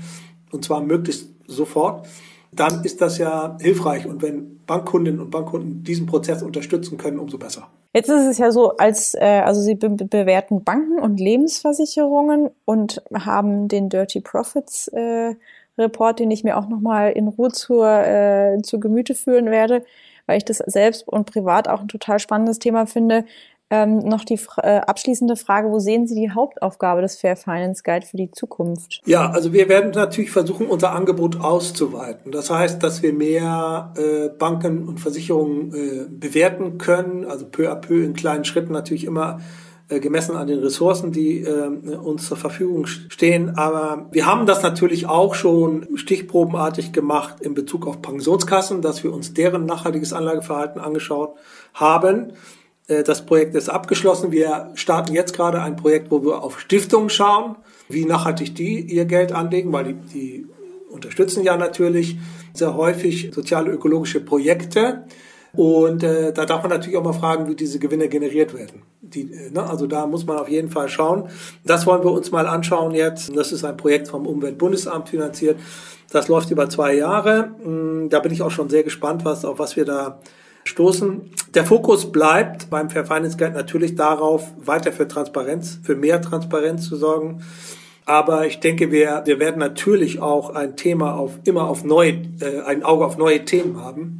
[0.51, 2.07] und zwar möglichst sofort,
[2.51, 4.07] dann ist das ja hilfreich.
[4.07, 7.67] Und wenn Bankkundinnen und Bankkunden diesen Prozess unterstützen können, umso besser.
[7.93, 13.01] Jetzt ist es ja so, als äh, also Sie be bewerten Banken und Lebensversicherungen und
[13.13, 15.33] haben den Dirty Profits äh,
[15.77, 19.83] Report, den ich mir auch nochmal in Ruhe zur, äh, zu Gemüte führen werde,
[20.27, 23.25] weil ich das selbst und privat auch ein total spannendes Thema finde.
[23.71, 28.05] Ähm, noch die äh, abschließende Frage, wo sehen Sie die Hauptaufgabe des Fair Finance Guide
[28.05, 29.01] für die Zukunft?
[29.05, 32.31] Ja, also wir werden natürlich versuchen, unser Angebot auszuweiten.
[32.31, 37.75] Das heißt, dass wir mehr äh, Banken und Versicherungen äh, bewerten können, also peu à
[37.75, 39.39] peu in kleinen Schritten natürlich immer
[39.89, 43.57] äh, gemessen an den Ressourcen, die äh, uns zur Verfügung stehen.
[43.57, 49.11] Aber wir haben das natürlich auch schon stichprobenartig gemacht in Bezug auf Pensionskassen, dass wir
[49.11, 51.35] uns deren nachhaltiges Anlageverhalten angeschaut
[51.73, 52.33] haben.
[52.89, 54.31] Äh, das Projekt ist abgeschlossen.
[54.31, 57.55] Wir starten jetzt gerade ein Projekt, wo wir auf Stiftungen schauen,
[57.87, 60.45] wie nachhaltig die ihr Geld anlegen, weil die, die
[60.89, 62.17] unterstützen ja natürlich
[62.53, 65.05] sehr häufig soziale ökologische Projekte.
[65.53, 68.83] Und äh, da darf man natürlich auch mal fragen, wie diese Gewinne generiert werden.
[69.01, 71.29] Die, äh, ne, also da muss man auf jeden Fall schauen.
[71.65, 73.35] Das wollen wir uns mal anschauen jetzt.
[73.35, 75.59] Das ist ein Projekt vom Umweltbundesamt finanziert.
[76.11, 77.51] Das läuft über zwei Jahre.
[77.63, 80.19] Mm, da bin ich auch schon sehr gespannt, was, auf was wir da
[80.63, 81.31] stoßen.
[81.53, 86.87] Der Fokus bleibt beim Fair Finance Guide natürlich darauf, weiter für Transparenz, für mehr Transparenz
[86.87, 87.41] zu sorgen.
[88.05, 92.61] Aber ich denke, wir, wir werden natürlich auch ein Thema auf, immer auf neue, äh,
[92.65, 94.19] ein Auge auf neue Themen haben.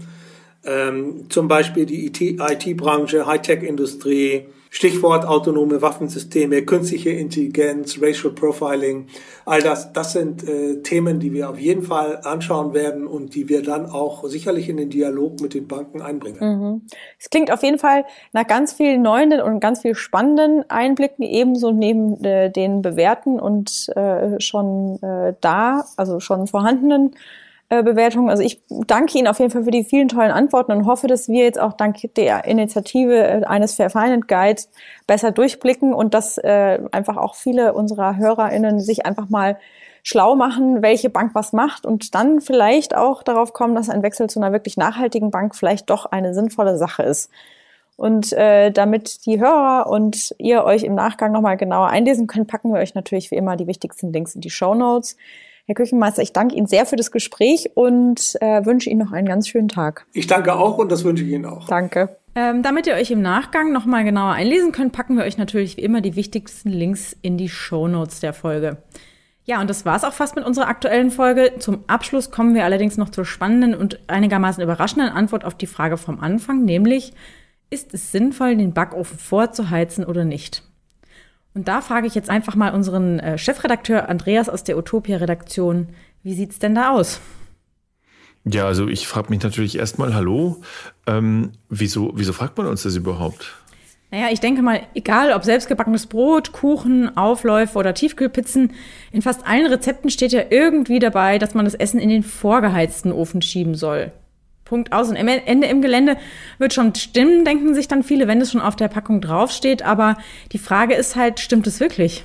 [0.63, 9.07] Ähm, zum Beispiel die IT-Branche, Hightech-Industrie, Stichwort autonome Waffensysteme, künstliche Intelligenz, Racial Profiling,
[9.45, 13.49] all das, das sind äh, Themen, die wir auf jeden Fall anschauen werden und die
[13.49, 16.39] wir dann auch sicherlich in den Dialog mit den Banken einbringen.
[16.39, 16.81] Mhm.
[17.17, 21.71] Es klingt auf jeden Fall nach ganz vielen neuen und ganz viel spannenden Einblicken, ebenso
[21.71, 27.15] neben äh, den bewährten und äh, schon äh, da, also schon vorhandenen
[27.69, 28.29] äh, Bewertungen.
[28.29, 31.29] Also ich danke Ihnen auf jeden Fall für die vielen tollen Antworten und hoffe, dass
[31.29, 34.69] wir jetzt auch dank der Initiative äh, eines Fair Finance Guides
[35.05, 39.57] besser durchblicken und dass äh, einfach auch viele unserer HörerInnen sich einfach mal
[40.01, 44.29] schlau machen, welche Bank was macht und dann vielleicht auch darauf kommen, dass ein Wechsel
[44.29, 47.29] zu einer wirklich nachhaltigen Bank vielleicht doch eine sinnvolle Sache ist.
[47.97, 52.73] Und äh, damit die Hörer und ihr euch im Nachgang nochmal genauer einlesen könnt, packen
[52.73, 55.17] wir euch natürlich wie immer die wichtigsten Links in die Show Notes.
[55.69, 59.27] Herr Küchenmeister, ich danke Ihnen sehr für das Gespräch und äh, wünsche Ihnen noch einen
[59.27, 60.07] ganz schönen Tag.
[60.13, 61.67] Ich danke auch und das wünsche ich Ihnen auch.
[61.67, 62.17] Danke.
[62.33, 65.81] Ähm, damit ihr euch im Nachgang nochmal genauer einlesen könnt, packen wir euch natürlich wie
[65.81, 68.77] immer die wichtigsten Links in die Show Notes der Folge.
[69.45, 71.51] Ja, und das war's auch fast mit unserer aktuellen Folge.
[71.59, 75.97] Zum Abschluss kommen wir allerdings noch zur spannenden und einigermaßen überraschenden Antwort auf die Frage
[75.97, 77.13] vom Anfang, nämlich,
[77.69, 80.63] ist es sinnvoll, den Backofen vorzuheizen oder nicht?
[81.53, 85.87] Und da frage ich jetzt einfach mal unseren äh, Chefredakteur Andreas aus der Utopia-Redaktion,
[86.23, 87.19] wie sieht's denn da aus?
[88.45, 90.61] Ja, also ich frage mich natürlich erstmal, hallo,
[91.07, 93.55] ähm, wieso, wieso fragt man uns das überhaupt?
[94.11, 98.71] Naja, ich denke mal, egal ob selbstgebackenes Brot, Kuchen, Aufläufe oder Tiefkühlpizzen,
[99.11, 103.11] in fast allen Rezepten steht ja irgendwie dabei, dass man das Essen in den vorgeheizten
[103.11, 104.11] Ofen schieben soll.
[104.69, 105.09] Punkt aus.
[105.09, 106.15] Und Ende im Gelände
[106.59, 109.81] wird schon stimmen, denken sich dann viele, wenn es schon auf der Packung draufsteht.
[109.81, 110.17] Aber
[110.51, 112.23] die Frage ist halt, stimmt es wirklich?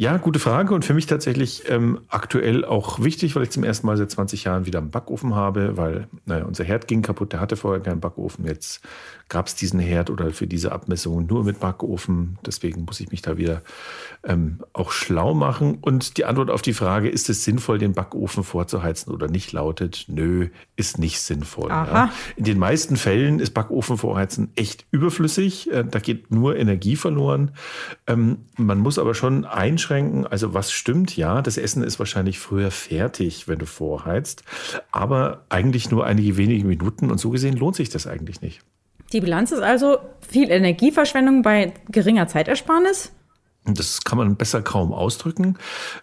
[0.00, 3.84] Ja, gute Frage und für mich tatsächlich ähm, aktuell auch wichtig, weil ich zum ersten
[3.84, 7.40] Mal seit 20 Jahren wieder einen Backofen habe, weil naja, unser Herd ging kaputt, der
[7.40, 8.46] hatte vorher keinen Backofen.
[8.46, 8.80] Jetzt
[9.28, 12.38] gab es diesen Herd oder für diese Abmessungen nur mit Backofen.
[12.46, 13.60] Deswegen muss ich mich da wieder
[14.22, 15.78] ähm, auch schlau machen.
[15.80, 20.04] Und die Antwort auf die Frage, ist es sinnvoll, den Backofen vorzuheizen oder nicht, lautet,
[20.06, 21.70] nö, ist nicht sinnvoll.
[21.70, 22.12] Ja.
[22.36, 25.72] In den meisten Fällen ist Backofen vorheizen echt überflüssig.
[25.72, 27.50] Äh, da geht nur Energie verloren.
[28.06, 30.26] Ähm, man muss aber schon einschränken, einschränken.
[30.26, 34.42] Also was stimmt, ja, das Essen ist wahrscheinlich früher fertig, wenn du vorheizt,
[34.90, 38.60] aber eigentlich nur einige wenige Minuten und so gesehen lohnt sich das eigentlich nicht.
[39.12, 39.98] Die Bilanz ist also
[40.28, 43.12] viel Energieverschwendung bei geringer Zeitersparnis
[43.74, 45.56] das kann man besser kaum ausdrücken.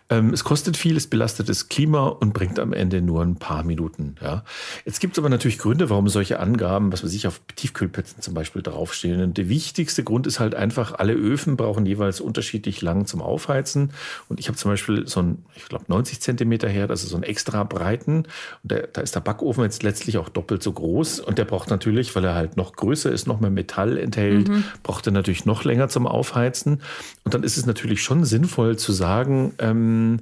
[0.10, 3.64] Ähm, es kostet viel, es belastet das Klima und bringt am Ende nur ein paar
[3.64, 4.16] Minuten.
[4.22, 4.44] Ja.
[4.86, 8.34] Jetzt gibt es aber natürlich Gründe, warum solche Angaben, was weiß ich, auf Tiefkühlplätzen zum
[8.34, 9.22] Beispiel draufstehen.
[9.22, 13.92] Und der wichtigste Grund ist halt einfach, alle Öfen brauchen jeweils unterschiedlich lang zum Aufheizen.
[14.30, 17.24] Und ich habe zum Beispiel so ein, ich glaube, 90 Zentimeter Herd, also so einen
[17.24, 18.26] extra breiten.
[18.64, 21.20] Und der, da ist der Backofen jetzt letztlich auch doppelt so groß.
[21.20, 24.64] Und der braucht natürlich, weil er halt noch größer ist, noch mehr Metall enthält, mhm.
[24.84, 26.82] braucht er natürlich noch länger zum Aufheizen.
[27.24, 30.20] Und dann ist ist es natürlich schon sinnvoll zu sagen, ähm,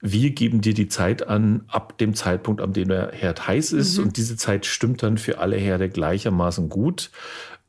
[0.00, 3.98] wir geben dir die Zeit an ab dem Zeitpunkt, an dem der Herd heiß ist.
[3.98, 4.04] Mhm.
[4.04, 7.10] Und diese Zeit stimmt dann für alle Herde gleichermaßen gut.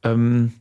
[0.03, 0.53] Ähm,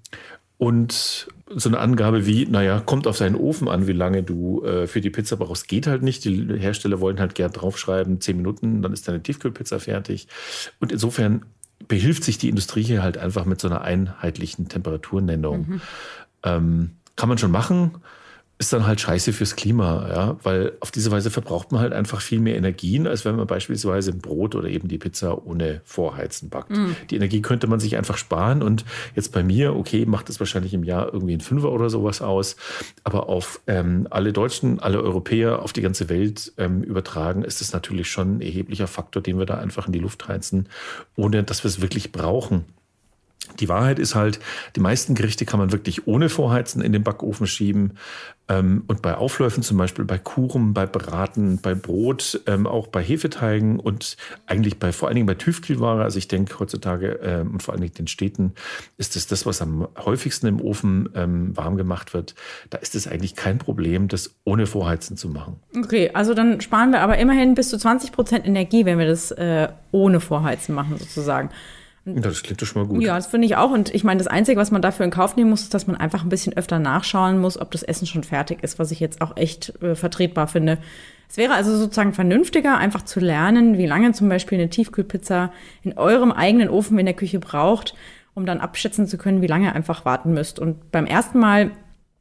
[0.58, 4.86] und so eine Angabe wie, naja, kommt auf seinen Ofen an, wie lange du äh,
[4.86, 6.24] für die Pizza brauchst, geht halt nicht.
[6.24, 10.28] Die Hersteller wollen halt gern draufschreiben, zehn Minuten, dann ist deine Tiefkühlpizza fertig.
[10.80, 11.44] Und insofern
[11.86, 15.66] behilft sich die Industrie hier halt einfach mit so einer einheitlichen Temperaturnennung.
[15.68, 15.80] Mhm.
[16.42, 17.92] Ähm, kann man schon machen
[18.58, 22.22] ist dann halt scheiße fürs Klima, ja, weil auf diese Weise verbraucht man halt einfach
[22.22, 26.48] viel mehr Energien, als wenn man beispielsweise ein Brot oder eben die Pizza ohne Vorheizen
[26.48, 26.70] backt.
[26.70, 26.96] Mm.
[27.10, 30.72] Die Energie könnte man sich einfach sparen und jetzt bei mir, okay, macht es wahrscheinlich
[30.72, 32.56] im Jahr irgendwie ein Fünfer oder sowas aus,
[33.04, 37.74] aber auf ähm, alle Deutschen, alle Europäer, auf die ganze Welt ähm, übertragen, ist es
[37.74, 40.70] natürlich schon ein erheblicher Faktor, den wir da einfach in die Luft heizen,
[41.14, 42.64] ohne dass wir es wirklich brauchen.
[43.60, 44.40] Die Wahrheit ist halt,
[44.74, 47.92] die meisten Gerichte kann man wirklich ohne Vorheizen in den Backofen schieben.
[48.48, 53.02] Ähm, und bei Aufläufen zum Beispiel, bei Kuchen, bei Braten, bei Brot, ähm, auch bei
[53.02, 54.16] Hefeteigen und
[54.46, 57.80] eigentlich bei vor allen Dingen bei Tiefkühlware, also ich denke heutzutage ähm, und vor allen
[57.80, 58.52] Dingen den Städten,
[58.98, 62.34] ist es das, was am häufigsten im Ofen warm gemacht wird.
[62.70, 65.60] Da ist es eigentlich kein Problem, das ohne Vorheizen zu machen.
[65.76, 69.30] Okay, also dann sparen wir aber immerhin bis zu 20 Prozent Energie, wenn wir das
[69.32, 71.50] äh, ohne Vorheizen machen sozusagen.
[72.08, 73.02] Das klingt doch schon mal gut.
[73.02, 73.72] Ja, das finde ich auch.
[73.72, 75.96] Und ich meine, das Einzige, was man dafür in Kauf nehmen muss, ist, dass man
[75.96, 79.20] einfach ein bisschen öfter nachschauen muss, ob das Essen schon fertig ist, was ich jetzt
[79.20, 80.78] auch echt äh, vertretbar finde.
[81.28, 85.52] Es wäre also sozusagen vernünftiger, einfach zu lernen, wie lange zum Beispiel eine Tiefkühlpizza
[85.82, 87.94] in eurem eigenen Ofen in der Küche braucht,
[88.34, 90.60] um dann abschätzen zu können, wie lange ihr einfach warten müsst.
[90.60, 91.72] Und beim ersten Mal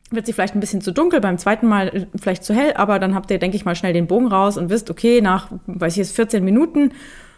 [0.09, 2.97] wird sie vielleicht ein bisschen zu dunkel, beim zweiten Mal äh, vielleicht zu hell, aber
[2.97, 5.93] dann habt ihr, denke ich mal, schnell den Bogen raus und wisst, okay, nach, weiß
[5.93, 6.91] ich jetzt, 14 Minuten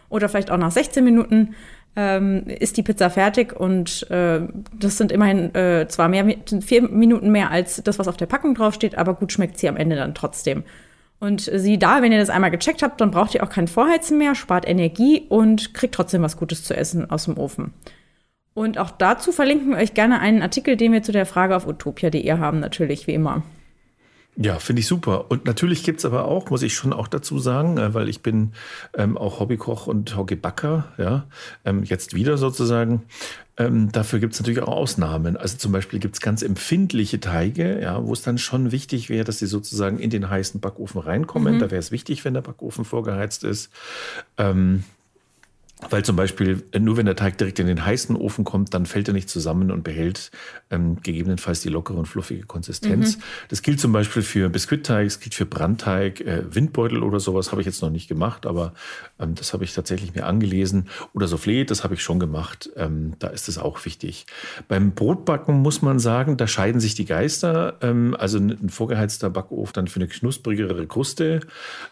[0.10, 1.56] oder vielleicht auch nach 16 Minuten
[1.98, 4.42] ähm, ist die Pizza fertig und äh,
[4.80, 6.26] das sind immerhin äh, zwar mehr,
[6.62, 9.76] vier Minuten mehr als das, was auf der Packung draufsteht, aber gut schmeckt sie am
[9.76, 10.64] Ende dann trotzdem.
[11.20, 14.20] Und sie da, wenn ihr das einmal gecheckt habt, dann braucht ihr auch kein Vorheizen
[14.20, 17.74] mehr, spart Energie und kriegt trotzdem was Gutes zu essen aus dem Ofen.
[18.54, 21.68] Und auch dazu verlinken wir euch gerne einen Artikel, den wir zu der Frage auf
[21.68, 23.42] utopia.de haben, natürlich, wie immer.
[24.40, 25.32] Ja, finde ich super.
[25.32, 28.52] Und natürlich gibt's aber auch, muss ich schon auch dazu sagen, äh, weil ich bin
[28.96, 31.26] ähm, auch Hobbykoch und Hobbybacker, ja,
[31.66, 33.04] ähm, jetzt wieder sozusagen.
[33.58, 35.38] Ähm, dafür gibt's natürlich auch Ausnahmen.
[35.38, 39.40] Also zum Beispiel gibt's ganz empfindliche Teige, ja, wo es dann schon wichtig wäre, dass
[39.40, 41.56] sie sozusagen in den heißen Backofen reinkommen.
[41.56, 41.60] Mhm.
[41.60, 43.72] Da wäre es wichtig, wenn der Backofen vorgeheizt ist.
[44.38, 44.84] Ähm,
[45.90, 48.86] weil zum Beispiel, äh, nur wenn der Teig direkt in den heißen Ofen kommt, dann
[48.86, 50.32] fällt er nicht zusammen und behält
[50.72, 53.18] ähm, gegebenenfalls die lockere und fluffige Konsistenz.
[53.18, 53.22] Mhm.
[53.50, 57.62] Das gilt zum Beispiel für Biskuitteig, es gilt für Brandteig, äh, Windbeutel oder sowas habe
[57.62, 58.74] ich jetzt noch nicht gemacht, aber
[59.20, 60.90] ähm, das habe ich tatsächlich mir angelesen.
[61.14, 62.70] Oder Soufflé, das habe ich schon gemacht.
[62.76, 64.26] Ähm, da ist es auch wichtig.
[64.68, 67.78] Beim Brotbacken muss man sagen, da scheiden sich die Geister.
[67.82, 71.42] Ähm, also ein vorgeheizter Backofen dann für eine knusprigere Kruste.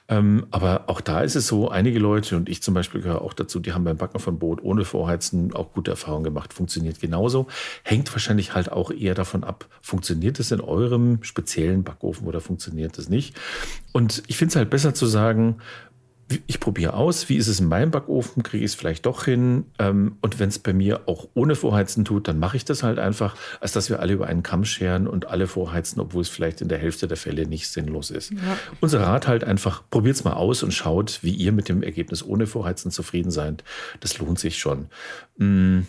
[0.08, 3.34] Ähm, aber auch da ist es so, einige Leute und ich zum Beispiel gehöre auch
[3.34, 6.54] dazu, die haben beim Backen von Brot ohne Vorheizen auch gute Erfahrungen gemacht.
[6.54, 7.48] Funktioniert genauso.
[7.84, 12.98] Hängt wahrscheinlich halt auch eher davon ab, funktioniert es in eurem speziellen Backofen oder funktioniert
[13.00, 13.36] es nicht.
[13.94, 15.58] Und ich finde es halt besser zu sagen,
[16.48, 19.66] ich probiere aus, wie ist es in meinem Backofen, kriege ich es vielleicht doch hin.
[19.78, 22.98] Ähm, und wenn es bei mir auch ohne Vorheizen tut, dann mache ich das halt
[22.98, 26.62] einfach, als dass wir alle über einen Kamm scheren und alle vorheizen, obwohl es vielleicht
[26.62, 28.32] in der Hälfte der Fälle nicht sinnlos ist.
[28.32, 28.58] Ja.
[28.82, 32.24] Unser Rat halt einfach, probiert es mal aus und schaut, wie ihr mit dem Ergebnis
[32.24, 33.64] ohne Vorheizen zufrieden seid.
[34.00, 34.88] Das lohnt sich schon.
[35.38, 35.84] Mmh.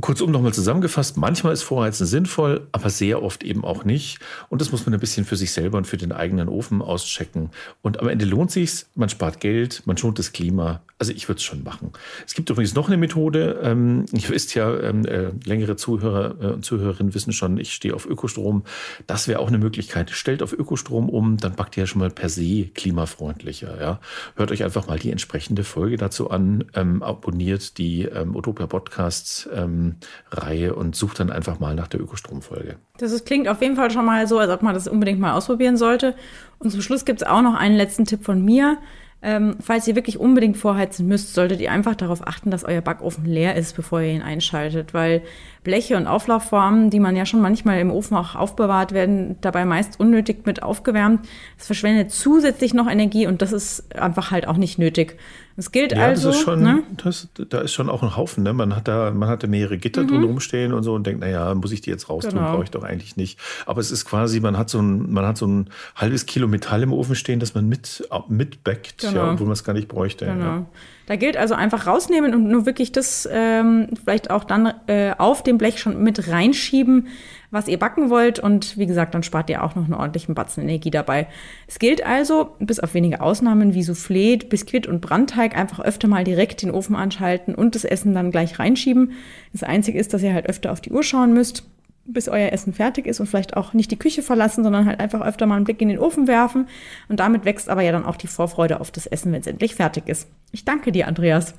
[0.00, 4.20] Kurzum nochmal zusammengefasst, manchmal ist Vorheizen sinnvoll, aber sehr oft eben auch nicht.
[4.48, 7.50] Und das muss man ein bisschen für sich selber und für den eigenen Ofen auschecken.
[7.82, 10.82] Und am Ende lohnt sich's, man spart Geld, man schont das Klima.
[11.00, 11.92] Also ich würde es schon machen.
[12.26, 13.60] Es gibt übrigens noch eine Methode.
[13.62, 17.94] Ähm, ihr wisst ja, ähm, äh, längere Zuhörer äh, und Zuhörerinnen wissen schon, ich stehe
[17.94, 18.62] auf Ökostrom.
[19.08, 20.10] Das wäre auch eine Möglichkeit.
[20.10, 23.80] Stellt auf Ökostrom um, dann backt ihr ja schon mal per se klimafreundlicher.
[23.80, 24.00] Ja?
[24.36, 29.48] Hört euch einfach mal die entsprechende Folge dazu an, ähm, abonniert die ähm, Utopia Podcasts.
[29.52, 29.87] Ähm,
[30.30, 32.76] Reihe und sucht dann einfach mal nach der Ökostromfolge.
[32.98, 35.32] Das ist, klingt auf jeden Fall schon mal so, als ob man das unbedingt mal
[35.32, 36.14] ausprobieren sollte.
[36.58, 38.78] Und zum Schluss gibt es auch noch einen letzten Tipp von mir.
[39.20, 43.24] Ähm, falls ihr wirklich unbedingt vorheizen müsst, solltet ihr einfach darauf achten, dass euer Backofen
[43.24, 45.22] leer ist, bevor ihr ihn einschaltet, weil
[45.64, 49.98] Bleche und Auflaufformen, die man ja schon manchmal im Ofen auch aufbewahrt, werden dabei meist
[50.00, 51.26] unnötig mit aufgewärmt.
[51.58, 55.16] Es verschwendet zusätzlich noch Energie und das ist einfach halt auch nicht nötig.
[55.58, 56.28] Es gilt ja, also.
[56.28, 56.84] Das ist schon, ne?
[57.02, 58.44] das, da ist schon auch ein Haufen.
[58.44, 58.52] Ne?
[58.52, 60.08] Man hat da, man hatte mehrere Gitter mhm.
[60.08, 62.34] drumherum stehen und so und denkt, naja, muss ich die jetzt raustun?
[62.34, 62.52] Genau.
[62.52, 63.40] Brauche ich doch eigentlich nicht.
[63.66, 66.84] Aber es ist quasi, man hat so ein, man hat so ein halbes Kilo Metall
[66.84, 69.14] im Ofen stehen, das man mit, mitbackt, genau.
[69.14, 70.26] ja, obwohl man es gar nicht bräuchte.
[70.26, 70.44] Genau.
[70.44, 70.66] Ja.
[71.08, 75.42] Da gilt also einfach rausnehmen und nur wirklich das ähm, vielleicht auch dann äh, auf
[75.42, 77.08] dem Blech schon mit reinschieben
[77.50, 78.38] was ihr backen wollt.
[78.38, 81.28] Und wie gesagt, dann spart ihr auch noch einen ordentlichen Batzen Energie dabei.
[81.66, 86.24] Es gilt also, bis auf wenige Ausnahmen wie Soufflé, Biskuit und Brandteig, einfach öfter mal
[86.24, 89.12] direkt den Ofen anschalten und das Essen dann gleich reinschieben.
[89.52, 91.64] Das Einzige ist, dass ihr halt öfter auf die Uhr schauen müsst
[92.08, 95.20] bis euer Essen fertig ist und vielleicht auch nicht die Küche verlassen, sondern halt einfach
[95.20, 96.68] öfter mal einen Blick in den Ofen werfen.
[97.08, 99.74] Und damit wächst aber ja dann auch die Vorfreude auf das Essen, wenn es endlich
[99.74, 100.28] fertig ist.
[100.50, 101.54] Ich danke dir, Andreas.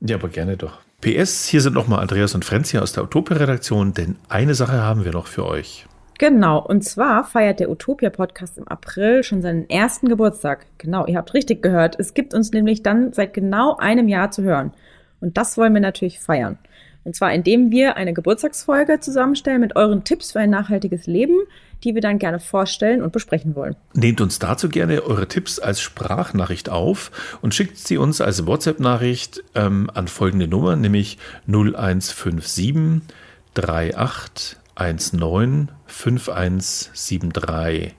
[0.00, 0.78] Ja, aber gerne doch.
[1.00, 5.04] PS, hier sind nochmal Andreas und Frenz hier aus der Utopia-Redaktion, denn eine Sache haben
[5.04, 5.86] wir noch für euch.
[6.18, 10.66] Genau, und zwar feiert der Utopia-Podcast im April schon seinen ersten Geburtstag.
[10.76, 11.98] Genau, ihr habt richtig gehört.
[11.98, 14.72] Es gibt uns nämlich dann seit genau einem Jahr zu hören.
[15.20, 16.58] Und das wollen wir natürlich feiern.
[17.10, 21.34] Und zwar indem wir eine Geburtstagsfolge zusammenstellen mit euren Tipps für ein nachhaltiges Leben,
[21.82, 23.74] die wir dann gerne vorstellen und besprechen wollen.
[23.94, 27.10] Nehmt uns dazu gerne eure Tipps als Sprachnachricht auf
[27.42, 33.02] und schickt sie uns als WhatsApp-Nachricht ähm, an folgende Nummer, nämlich 0157
[33.56, 35.18] 38
[35.90, 37.92] 195173.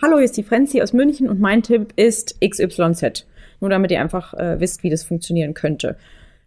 [0.00, 3.26] hallo, hier ist die Frenzi aus München und mein Tipp ist XYZ.
[3.60, 5.96] Nur damit ihr einfach äh, wisst, wie das funktionieren könnte.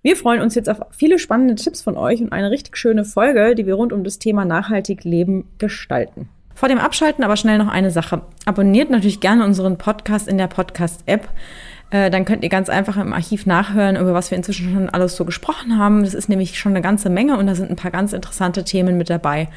[0.04, 3.54] Wir freuen uns jetzt auf viele spannende Tipps von euch und eine richtig schöne Folge,
[3.54, 6.28] die wir rund um das Thema nachhaltig Leben gestalten.
[6.56, 8.24] Vor dem Abschalten aber schnell noch eine Sache.
[8.45, 11.30] Abonniert natürlich gerne unseren Podcast in der Podcast-App.
[11.91, 15.16] Äh, dann könnt ihr ganz einfach im Archiv nachhören, über was wir inzwischen schon alles
[15.16, 16.04] so gesprochen haben.
[16.04, 18.97] Das ist nämlich schon eine ganze Menge und da sind ein paar ganz interessante Themen
[18.97, 19.49] mit dabei.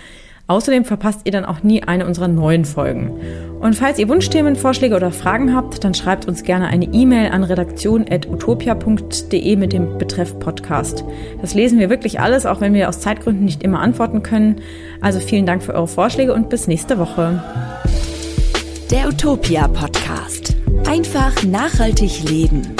[0.46, 3.18] Außerdem verpasst ihr dann auch nie eine unserer neuen Folgen.
[3.60, 7.44] Und falls ihr Wunschthemen, Vorschläge oder Fragen habt, dann schreibt uns gerne eine E-Mail an
[7.44, 11.02] redaktion.utopia.de mit dem Betreff Podcast.
[11.40, 14.56] Das lesen wir wirklich alles, auch wenn wir aus Zeitgründen nicht immer antworten können.
[15.00, 17.42] Also vielen Dank für eure Vorschläge und bis nächste Woche.
[18.90, 20.54] Der Utopia Podcast.
[20.86, 22.76] Einfach nachhaltig leben.